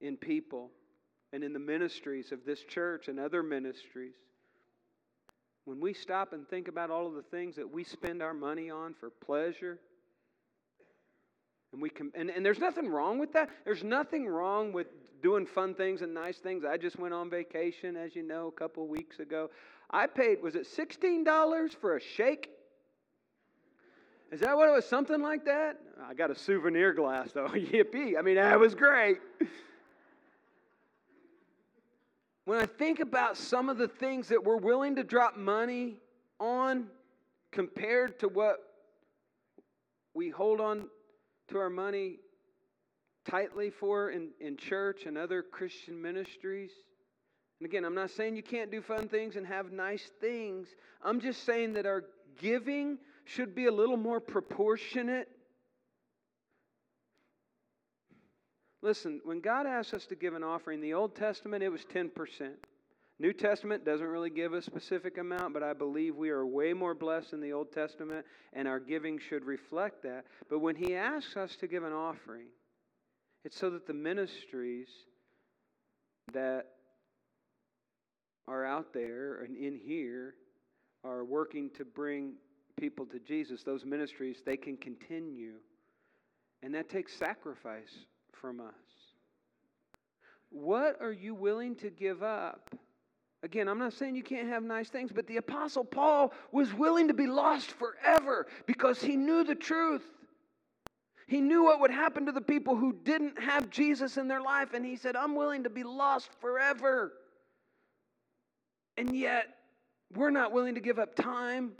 in 0.00 0.16
people 0.16 0.70
and 1.32 1.42
in 1.42 1.52
the 1.52 1.58
ministries 1.58 2.32
of 2.32 2.44
this 2.44 2.62
church 2.62 3.08
and 3.08 3.18
other 3.18 3.42
ministries, 3.42 4.14
when 5.64 5.80
we 5.80 5.92
stop 5.92 6.32
and 6.32 6.48
think 6.48 6.68
about 6.68 6.90
all 6.90 7.06
of 7.06 7.14
the 7.14 7.22
things 7.22 7.56
that 7.56 7.68
we 7.70 7.82
spend 7.82 8.22
our 8.22 8.34
money 8.34 8.70
on 8.70 8.94
for 8.94 9.10
pleasure, 9.10 9.78
and 11.72 11.82
we 11.82 11.90
can, 11.90 12.12
and, 12.14 12.30
and 12.30 12.46
there's 12.46 12.60
nothing 12.60 12.88
wrong 12.88 13.18
with 13.18 13.32
that. 13.32 13.50
There's 13.64 13.82
nothing 13.82 14.26
wrong 14.26 14.72
with 14.72 14.86
doing 15.22 15.44
fun 15.44 15.74
things 15.74 16.02
and 16.02 16.14
nice 16.14 16.38
things. 16.38 16.64
I 16.64 16.76
just 16.76 16.98
went 16.98 17.12
on 17.12 17.28
vacation, 17.28 17.96
as 17.96 18.14
you 18.14 18.22
know, 18.22 18.46
a 18.46 18.52
couple 18.52 18.86
weeks 18.86 19.18
ago. 19.18 19.50
I 19.90 20.06
paid, 20.06 20.40
was 20.40 20.54
it 20.54 20.66
$16 20.66 21.74
for 21.80 21.96
a 21.96 22.00
shake? 22.00 22.50
Is 24.30 24.40
that 24.40 24.56
what 24.56 24.68
it 24.68 24.72
was? 24.72 24.84
Something 24.84 25.22
like 25.22 25.44
that? 25.44 25.78
I 26.08 26.14
got 26.14 26.30
a 26.30 26.34
souvenir 26.34 26.92
glass, 26.92 27.32
though. 27.32 27.48
Yippee. 27.48 28.18
I 28.18 28.22
mean, 28.22 28.36
that 28.36 28.58
was 28.58 28.74
great 28.74 29.18
when 32.46 32.60
I 32.60 32.66
think 32.66 33.00
about 33.00 33.36
some 33.36 33.68
of 33.68 33.76
the 33.76 33.88
things 33.88 34.28
that 34.28 34.42
we're 34.42 34.56
willing 34.56 34.94
to 34.96 35.04
drop 35.04 35.36
money 35.36 35.96
on 36.38 36.86
compared 37.50 38.20
to 38.20 38.28
what 38.28 38.58
we 40.14 40.30
hold 40.30 40.60
on 40.60 40.88
to 41.48 41.58
our 41.58 41.68
money 41.68 42.20
tightly 43.28 43.68
for 43.68 44.10
in, 44.10 44.28
in 44.40 44.56
church 44.56 45.06
and 45.06 45.18
other 45.18 45.42
Christian 45.42 46.00
ministries. 46.00 46.70
And 47.58 47.66
again, 47.66 47.84
I'm 47.84 47.96
not 47.96 48.10
saying 48.10 48.36
you 48.36 48.44
can't 48.44 48.70
do 48.70 48.80
fun 48.80 49.08
things 49.08 49.34
and 49.34 49.44
have 49.44 49.72
nice 49.72 50.12
things. 50.20 50.68
I'm 51.02 51.20
just 51.20 51.42
saying 51.42 51.72
that 51.72 51.84
our 51.84 52.04
giving 52.38 52.98
should 53.24 53.56
be 53.56 53.66
a 53.66 53.72
little 53.72 53.96
more 53.96 54.20
proportionate 54.20 55.28
Listen, 58.82 59.20
when 59.24 59.40
God 59.40 59.66
asks 59.66 59.94
us 59.94 60.06
to 60.06 60.14
give 60.14 60.34
an 60.34 60.44
offering, 60.44 60.80
the 60.80 60.94
Old 60.94 61.14
Testament, 61.14 61.62
it 61.62 61.70
was 61.70 61.84
10%. 61.92 62.10
New 63.18 63.32
Testament 63.32 63.84
doesn't 63.84 64.06
really 64.06 64.28
give 64.28 64.52
a 64.52 64.60
specific 64.60 65.16
amount, 65.16 65.54
but 65.54 65.62
I 65.62 65.72
believe 65.72 66.16
we 66.16 66.28
are 66.28 66.46
way 66.46 66.74
more 66.74 66.94
blessed 66.94 67.32
in 67.32 67.40
the 67.40 67.52
Old 67.52 67.72
Testament, 67.72 68.26
and 68.52 68.68
our 68.68 68.78
giving 68.78 69.18
should 69.18 69.44
reflect 69.44 70.02
that. 70.02 70.26
But 70.50 70.58
when 70.58 70.76
He 70.76 70.94
asks 70.94 71.36
us 71.36 71.56
to 71.56 71.66
give 71.66 71.82
an 71.82 71.94
offering, 71.94 72.48
it's 73.44 73.58
so 73.58 73.70
that 73.70 73.86
the 73.86 73.94
ministries 73.94 74.88
that 76.32 76.66
are 78.46 78.66
out 78.66 78.92
there 78.92 79.42
and 79.42 79.56
in 79.56 79.78
here 79.82 80.34
are 81.02 81.24
working 81.24 81.70
to 81.76 81.84
bring 81.84 82.34
people 82.76 83.06
to 83.06 83.18
Jesus, 83.18 83.62
those 83.62 83.84
ministries, 83.84 84.42
they 84.44 84.56
can 84.56 84.76
continue. 84.76 85.54
And 86.62 86.74
that 86.74 86.90
takes 86.90 87.16
sacrifice 87.16 88.04
from 88.40 88.60
us. 88.60 88.74
What 90.50 91.00
are 91.00 91.12
you 91.12 91.34
willing 91.34 91.74
to 91.76 91.90
give 91.90 92.22
up? 92.22 92.74
Again, 93.42 93.68
I'm 93.68 93.78
not 93.78 93.92
saying 93.92 94.16
you 94.16 94.22
can't 94.22 94.48
have 94.48 94.62
nice 94.62 94.88
things, 94.88 95.12
but 95.14 95.26
the 95.26 95.36
Apostle 95.36 95.84
Paul 95.84 96.32
was 96.52 96.72
willing 96.72 97.08
to 97.08 97.14
be 97.14 97.26
lost 97.26 97.70
forever 97.72 98.46
because 98.66 99.00
he 99.00 99.16
knew 99.16 99.44
the 99.44 99.54
truth. 99.54 100.02
He 101.28 101.40
knew 101.40 101.64
what 101.64 101.80
would 101.80 101.90
happen 101.90 102.26
to 102.26 102.32
the 102.32 102.40
people 102.40 102.76
who 102.76 102.92
didn't 103.04 103.40
have 103.40 103.68
Jesus 103.68 104.16
in 104.16 104.28
their 104.28 104.40
life, 104.40 104.74
and 104.74 104.84
he 104.84 104.96
said, 104.96 105.16
I'm 105.16 105.34
willing 105.34 105.64
to 105.64 105.70
be 105.70 105.82
lost 105.82 106.30
forever. 106.40 107.12
And 108.96 109.14
yet, 109.14 109.46
we're 110.14 110.30
not 110.30 110.52
willing 110.52 110.76
to 110.76 110.80
give 110.80 110.98
up 110.98 111.16
time 111.16 111.72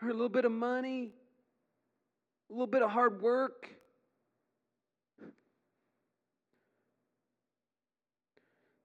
or 0.00 0.08
a 0.08 0.12
little 0.12 0.28
bit 0.28 0.44
of 0.44 0.52
money, 0.52 1.12
a 2.50 2.52
little 2.52 2.66
bit 2.66 2.82
of 2.82 2.90
hard 2.90 3.20
work. 3.20 3.68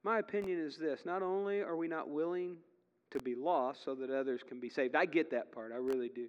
My 0.08 0.20
opinion 0.20 0.58
is 0.66 0.78
this 0.78 1.02
not 1.04 1.22
only 1.22 1.60
are 1.60 1.76
we 1.76 1.90
not 1.90 2.10
willing 2.10 2.56
to 3.12 3.20
be 3.20 3.36
lost 3.36 3.84
so 3.84 3.94
that 3.96 4.10
others 4.10 4.40
can 4.48 4.58
be 4.58 4.70
saved, 4.70 4.96
I 4.96 5.06
get 5.06 5.32
that 5.32 5.52
part, 5.52 5.74
I 5.74 5.80
really 5.80 6.08
do. 6.08 6.28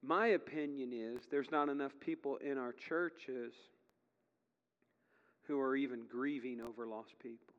My 0.00 0.28
opinion 0.28 0.92
is 0.92 1.22
there's 1.28 1.50
not 1.50 1.68
enough 1.68 1.90
people 1.98 2.36
in 2.36 2.58
our 2.58 2.72
churches 2.72 3.52
who 5.48 5.58
are 5.58 5.74
even 5.74 6.04
grieving 6.08 6.60
over 6.60 6.86
lost 6.86 7.18
people. 7.20 7.52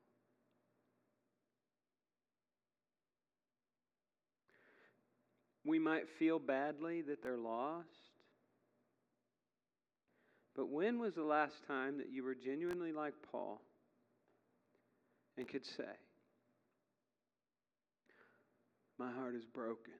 We 5.65 5.79
might 5.79 6.07
feel 6.17 6.39
badly 6.39 7.01
that 7.01 7.21
they're 7.21 7.35
lost. 7.35 7.89
But 10.55 10.69
when 10.69 10.97
was 10.97 11.13
the 11.13 11.23
last 11.23 11.55
time 11.67 11.97
that 11.97 12.09
you 12.09 12.23
were 12.23 12.35
genuinely 12.35 12.93
like 12.93 13.15
Paul 13.29 13.59
and 15.37 15.47
could 15.47 15.65
say, 15.65 15.83
My 18.99 19.11
heart 19.11 19.35
is 19.35 19.45
broken? 19.45 19.93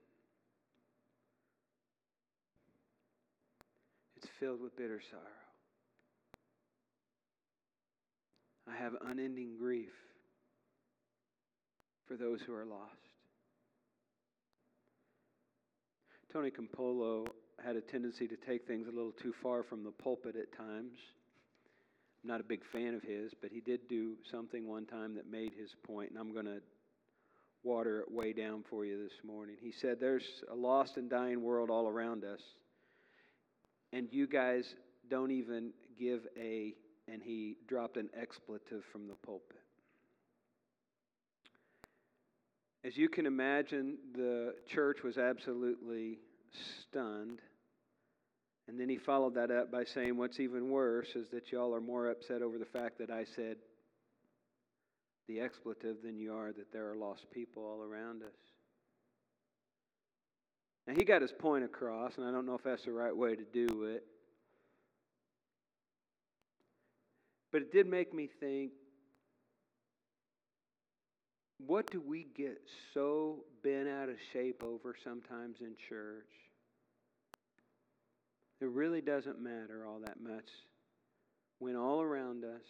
It's 4.17 4.28
filled 4.39 4.62
with 4.62 4.76
bitter 4.78 5.02
sorrow. 5.10 5.24
I 8.72 8.82
have 8.82 8.93
unending 9.08 9.58
grief 9.58 9.91
for 12.08 12.15
those 12.15 12.41
who 12.41 12.54
are 12.54 12.65
lost. 12.65 12.91
Tony 16.32 16.50
Campolo 16.50 17.28
had 17.63 17.76
a 17.76 17.82
tendency 17.82 18.28
to 18.28 18.36
take 18.36 18.65
things 18.65 18.88
a 18.88 18.91
little 18.91 19.12
too 19.12 19.34
far 19.43 19.63
from 19.63 19.84
the 19.84 19.91
pulpit 19.91 20.36
at 20.36 20.56
times. 20.58 20.98
I'm 22.23 22.29
not 22.29 22.39
a 22.39 22.43
big 22.43 22.62
fan 22.71 22.93
of 22.95 23.03
his, 23.03 23.33
but 23.41 23.51
he 23.51 23.59
did 23.59 23.88
do 23.89 24.13
something 24.31 24.67
one 24.67 24.86
time 24.86 25.15
that 25.15 25.29
made 25.29 25.51
his 25.59 25.75
point, 25.86 26.12
and 26.12 26.19
I'm 26.19 26.31
going 26.31 26.45
to 26.45 26.62
water 27.63 27.99
it 27.99 28.12
way 28.12 28.31
down 28.31 28.63
for 28.69 28.86
you 28.86 29.01
this 29.01 29.17
morning. 29.25 29.55
He 29.59 29.73
said, 29.81 29.97
There's 29.99 30.23
a 30.49 30.55
lost 30.55 30.95
and 30.95 31.09
dying 31.09 31.41
world 31.41 31.69
all 31.69 31.88
around 31.88 32.23
us, 32.23 32.39
and 33.91 34.07
you 34.12 34.25
guys 34.25 34.63
don't 35.09 35.31
even 35.31 35.71
give 35.99 36.21
a, 36.39 36.73
and 37.12 37.21
he 37.21 37.57
dropped 37.67 37.97
an 37.97 38.09
expletive 38.17 38.83
from 38.91 39.07
the 39.07 39.15
pulpit. 39.15 39.57
As 42.86 42.97
you 42.97 43.09
can 43.09 43.25
imagine, 43.25 43.97
the 44.13 44.55
church 44.67 45.03
was 45.03 45.17
absolutely 45.17 46.19
stunned. 46.81 47.39
And 48.67 48.80
then 48.80 48.89
he 48.89 48.97
followed 48.97 49.36
that 49.36 49.52
up 49.52 49.71
by 49.71 49.84
saying, 49.84 50.17
What's 50.17 50.39
even 50.39 50.69
worse 50.69 51.15
is 51.15 51.28
that 51.30 51.52
y'all 51.52 51.76
are 51.76 51.82
more 51.82 52.10
upset 52.10 52.41
over 52.41 52.58
the 52.58 52.65
fact 52.65 52.97
that 52.99 53.12
I 53.12 53.26
said 53.36 53.58
the 55.28 55.39
expletive 55.39 55.97
than 56.04 56.17
you 56.17 56.34
are 56.34 56.52
that 56.52 56.71
there 56.71 56.89
are 56.89 56.95
lost 56.95 57.26
people 57.32 57.63
all 57.63 57.84
around 57.84 58.23
us. 58.23 58.36
Now, 60.86 60.93
he 60.97 61.06
got 61.06 61.21
his 61.21 61.32
point 61.32 61.63
across, 61.63 62.17
and 62.17 62.26
I 62.26 62.32
don't 62.32 62.45
know 62.45 62.56
if 62.56 62.63
that's 62.63 62.84
the 62.84 62.91
right 62.91 63.15
way 63.15 63.36
to 63.36 63.43
do 63.43 63.84
it. 63.84 64.04
But 67.54 67.62
it 67.62 67.71
did 67.71 67.88
make 67.88 68.13
me 68.13 68.30
think 68.39 68.71
what 71.65 71.89
do 71.91 72.02
we 72.02 72.28
get 72.36 72.62
so 72.93 73.45
bent 73.63 73.88
out 73.88 74.10
of 74.10 74.15
shape 74.34 74.62
over 74.63 74.95
sometimes 75.04 75.58
in 75.62 75.76
church? 75.88 76.26
It 78.63 78.69
really 78.69 79.02
doesn't 79.02 79.41
matter 79.41 79.86
all 79.86 79.99
that 80.06 80.21
much 80.21 80.47
when 81.60 81.76
all 81.76 82.02
around 82.02 82.45
us 82.45 82.62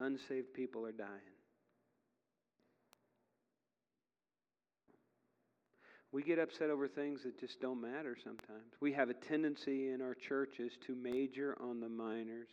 unsaved 0.00 0.52
people 0.52 0.84
are 0.84 0.90
dying. 0.90 1.10
We 6.10 6.24
get 6.24 6.40
upset 6.40 6.70
over 6.70 6.88
things 6.88 7.22
that 7.22 7.38
just 7.38 7.60
don't 7.60 7.80
matter 7.80 8.16
sometimes. 8.24 8.74
We 8.80 8.92
have 8.94 9.10
a 9.10 9.14
tendency 9.14 9.90
in 9.90 10.02
our 10.02 10.16
churches 10.16 10.72
to 10.88 10.96
major 10.96 11.56
on 11.60 11.78
the 11.78 11.88
minors. 11.88 12.48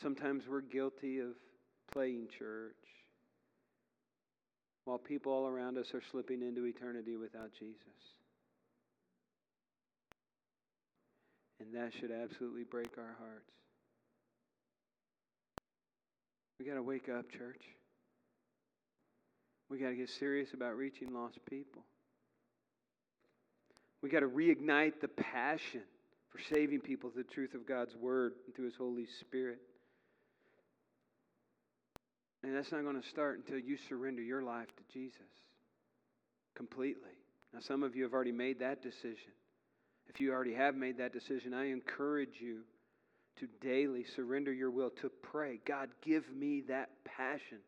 Sometimes 0.00 0.44
we're 0.48 0.62
guilty 0.62 1.18
of 1.18 1.34
playing 1.92 2.28
church 2.38 2.72
while 4.86 4.96
people 4.96 5.32
all 5.32 5.46
around 5.46 5.76
us 5.76 5.92
are 5.92 6.02
slipping 6.10 6.40
into 6.40 6.64
eternity 6.64 7.18
without 7.18 7.50
Jesus. 7.52 8.14
And 11.64 11.82
that 11.82 11.92
should 11.98 12.10
absolutely 12.10 12.64
break 12.64 12.98
our 12.98 13.16
hearts. 13.18 13.50
We 16.58 16.66
got 16.66 16.74
to 16.74 16.82
wake 16.82 17.08
up, 17.08 17.30
church. 17.30 17.62
We 19.70 19.78
got 19.78 19.88
to 19.88 19.96
get 19.96 20.10
serious 20.10 20.52
about 20.52 20.76
reaching 20.76 21.12
lost 21.12 21.38
people. 21.48 21.82
We 24.02 24.10
got 24.10 24.20
to 24.20 24.28
reignite 24.28 25.00
the 25.00 25.08
passion 25.08 25.82
for 26.30 26.38
saving 26.54 26.80
people 26.80 27.10
through 27.10 27.22
the 27.22 27.32
truth 27.32 27.54
of 27.54 27.66
God's 27.66 27.96
Word 27.96 28.34
and 28.44 28.54
through 28.54 28.66
His 28.66 28.76
Holy 28.76 29.06
Spirit. 29.20 29.58
And 32.42 32.54
that's 32.54 32.70
not 32.72 32.82
going 32.82 33.00
to 33.00 33.08
start 33.08 33.38
until 33.38 33.58
you 33.58 33.78
surrender 33.88 34.20
your 34.20 34.42
life 34.42 34.68
to 34.76 34.82
Jesus 34.92 35.20
completely. 36.54 37.16
Now, 37.54 37.60
some 37.60 37.82
of 37.82 37.96
you 37.96 38.02
have 38.02 38.12
already 38.12 38.32
made 38.32 38.58
that 38.58 38.82
decision. 38.82 39.32
If 40.08 40.20
you 40.20 40.32
already 40.32 40.54
have 40.54 40.76
made 40.76 40.98
that 40.98 41.12
decision, 41.12 41.54
I 41.54 41.70
encourage 41.70 42.40
you 42.40 42.60
to 43.36 43.48
daily 43.60 44.04
surrender 44.04 44.52
your 44.52 44.70
will 44.70 44.90
to 44.90 45.10
pray 45.22 45.60
God, 45.64 45.90
give 46.02 46.30
me 46.32 46.62
that 46.68 46.90
passion 47.04 47.58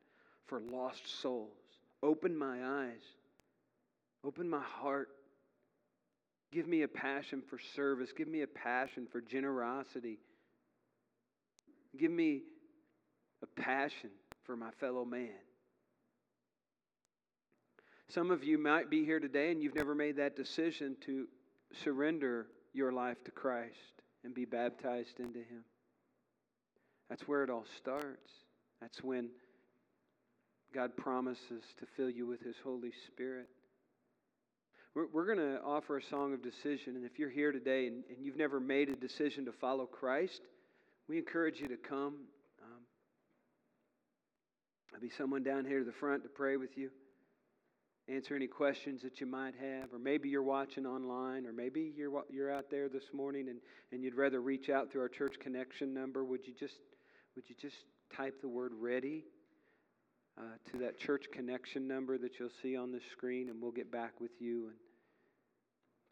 for 0.47 0.61
lost 0.61 1.21
souls. 1.21 1.51
Open 2.03 2.37
my 2.37 2.65
eyes, 2.65 3.03
open 4.25 4.49
my 4.49 4.63
heart. 4.63 5.09
Give 6.53 6.69
me 6.69 6.83
a 6.83 6.89
passion 6.89 7.43
for 7.49 7.59
service, 7.75 8.13
give 8.17 8.29
me 8.29 8.43
a 8.43 8.47
passion 8.47 9.09
for 9.11 9.21
generosity. 9.21 10.19
Give 11.97 12.11
me 12.11 12.43
a 13.43 13.61
passion 13.61 14.11
for 14.45 14.57
my 14.57 14.71
fellow 14.79 15.05
man. 15.05 15.31
Some 18.09 18.31
of 18.31 18.45
you 18.45 18.59
might 18.59 18.89
be 18.89 19.05
here 19.05 19.19
today 19.19 19.51
and 19.51 19.63
you've 19.63 19.75
never 19.75 19.95
made 19.95 20.17
that 20.17 20.37
decision 20.37 20.97
to 21.07 21.27
surrender 21.73 22.47
your 22.73 22.93
life 22.93 23.23
to 23.25 23.31
Christ 23.31 24.03
and 24.25 24.35
be 24.35 24.45
baptized 24.45 25.19
into 25.19 25.39
Him. 25.39 25.65
That's 27.09 27.27
where 27.29 27.45
it 27.45 27.51
all 27.51 27.65
starts. 27.79 28.31
That's 28.81 29.03
when 29.03 29.29
God 30.75 30.97
promises 30.97 31.63
to 31.79 31.87
fill 31.97 32.11
you 32.11 32.27
with 32.27 32.43
His 32.43 32.57
Holy 32.63 32.93
Spirit. 33.07 33.49
We're, 34.95 35.07
we're 35.13 35.27
going 35.27 35.39
to 35.39 35.61
offer 35.63 35.99
a 35.99 36.03
song 36.03 36.33
of 36.33 36.43
decision. 36.43 36.97
And 36.97 37.05
if 37.05 37.19
you're 37.19 37.31
here 37.31 37.53
today 37.53 37.87
and, 37.87 38.03
and 38.09 38.25
you've 38.25 38.37
never 38.37 38.59
made 38.59 38.89
a 38.89 38.97
decision 38.97 39.45
to 39.45 39.53
follow 39.53 39.87
Christ, 39.87 40.41
we 41.09 41.19
encourage 41.19 41.61
you 41.61 41.69
to 41.69 41.77
come 41.77 42.15
um, 42.63 42.83
There'll 44.91 45.03
be 45.03 45.15
someone 45.19 45.43
down 45.43 45.67
here 45.67 45.81
to 45.81 45.85
the 45.85 45.93
front 45.93 46.23
to 46.23 46.29
pray 46.29 46.57
with 46.57 46.79
you, 46.79 46.91
answer 48.09 48.35
any 48.35 48.47
questions 48.47 49.03
that 49.03 49.21
you 49.21 49.27
might 49.27 49.55
have, 49.55 49.93
or 49.93 49.99
maybe 49.99 50.29
you're 50.29 50.43
watching 50.43 50.87
online, 50.87 51.47
or 51.47 51.53
maybe 51.53 51.93
you're, 51.97 52.23
you're 52.31 52.53
out 52.53 52.71
there 52.71 52.89
this 52.89 53.13
morning 53.13 53.49
and, 53.49 53.59
and 53.93 54.03
you'd 54.03 54.15
rather 54.15 54.41
reach 54.41 54.69
out 54.69 54.91
through 54.91 55.03
our 55.03 55.09
church 55.09 55.37
connection 55.41 55.93
number. 55.93 56.25
Would 56.25 56.47
you 56.47 56.55
just, 56.59 56.77
would 57.35 57.49
you 57.49 57.57
just 57.61 57.77
type 58.15 58.41
the 58.41 58.49
word 58.49 58.73
ready 58.79 59.25
uh, 60.39 60.43
to 60.71 60.79
that 60.79 60.99
church 60.99 61.27
connection 61.33 61.89
number 61.89 62.17
that 62.19 62.39
you'll 62.39 62.49
see 62.63 62.77
on 62.77 62.93
the 62.93 63.01
screen, 63.13 63.49
and 63.49 63.61
we'll 63.61 63.73
get 63.73 63.91
back 63.91 64.21
with 64.21 64.41
you 64.41 64.67
and 64.67 64.77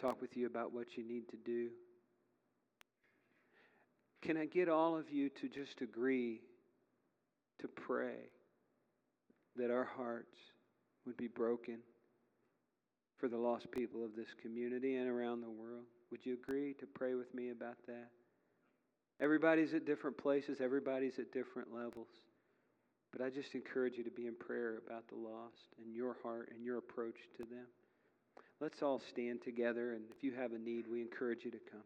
talk 0.00 0.20
with 0.20 0.36
you 0.36 0.46
about 0.46 0.72
what 0.72 0.96
you 0.96 1.06
need 1.06 1.28
to 1.28 1.36
do. 1.36 1.68
Can 4.22 4.36
I 4.36 4.46
get 4.46 4.68
all 4.68 4.96
of 4.96 5.10
you 5.10 5.28
to 5.28 5.48
just 5.48 5.80
agree 5.80 6.40
to 7.60 7.68
pray? 7.68 8.30
that 9.56 9.70
our 9.70 9.84
hearts 9.84 10.36
would 11.06 11.16
be 11.16 11.28
broken 11.28 11.78
for 13.18 13.28
the 13.28 13.36
lost 13.36 13.70
people 13.70 14.04
of 14.04 14.16
this 14.16 14.28
community 14.40 14.96
and 14.96 15.08
around 15.08 15.40
the 15.40 15.50
world. 15.50 15.84
Would 16.10 16.24
you 16.24 16.34
agree 16.34 16.74
to 16.74 16.86
pray 16.86 17.14
with 17.14 17.32
me 17.34 17.50
about 17.50 17.76
that? 17.86 18.08
Everybody's 19.20 19.74
at 19.74 19.86
different 19.86 20.18
places, 20.18 20.58
everybody's 20.60 21.18
at 21.18 21.32
different 21.32 21.72
levels. 21.72 22.08
But 23.12 23.24
I 23.24 23.30
just 23.30 23.54
encourage 23.54 23.96
you 23.96 24.04
to 24.04 24.10
be 24.10 24.26
in 24.26 24.34
prayer 24.34 24.82
about 24.84 25.08
the 25.08 25.14
lost 25.14 25.68
and 25.78 25.94
your 25.94 26.16
heart 26.22 26.50
and 26.54 26.64
your 26.64 26.78
approach 26.78 27.16
to 27.38 27.44
them. 27.44 27.66
Let's 28.60 28.82
all 28.82 29.00
stand 29.10 29.42
together, 29.42 29.92
and 29.92 30.04
if 30.16 30.24
you 30.24 30.32
have 30.32 30.52
a 30.52 30.58
need, 30.58 30.86
we 30.90 31.00
encourage 31.00 31.44
you 31.44 31.50
to 31.52 31.60
come. 31.70 31.82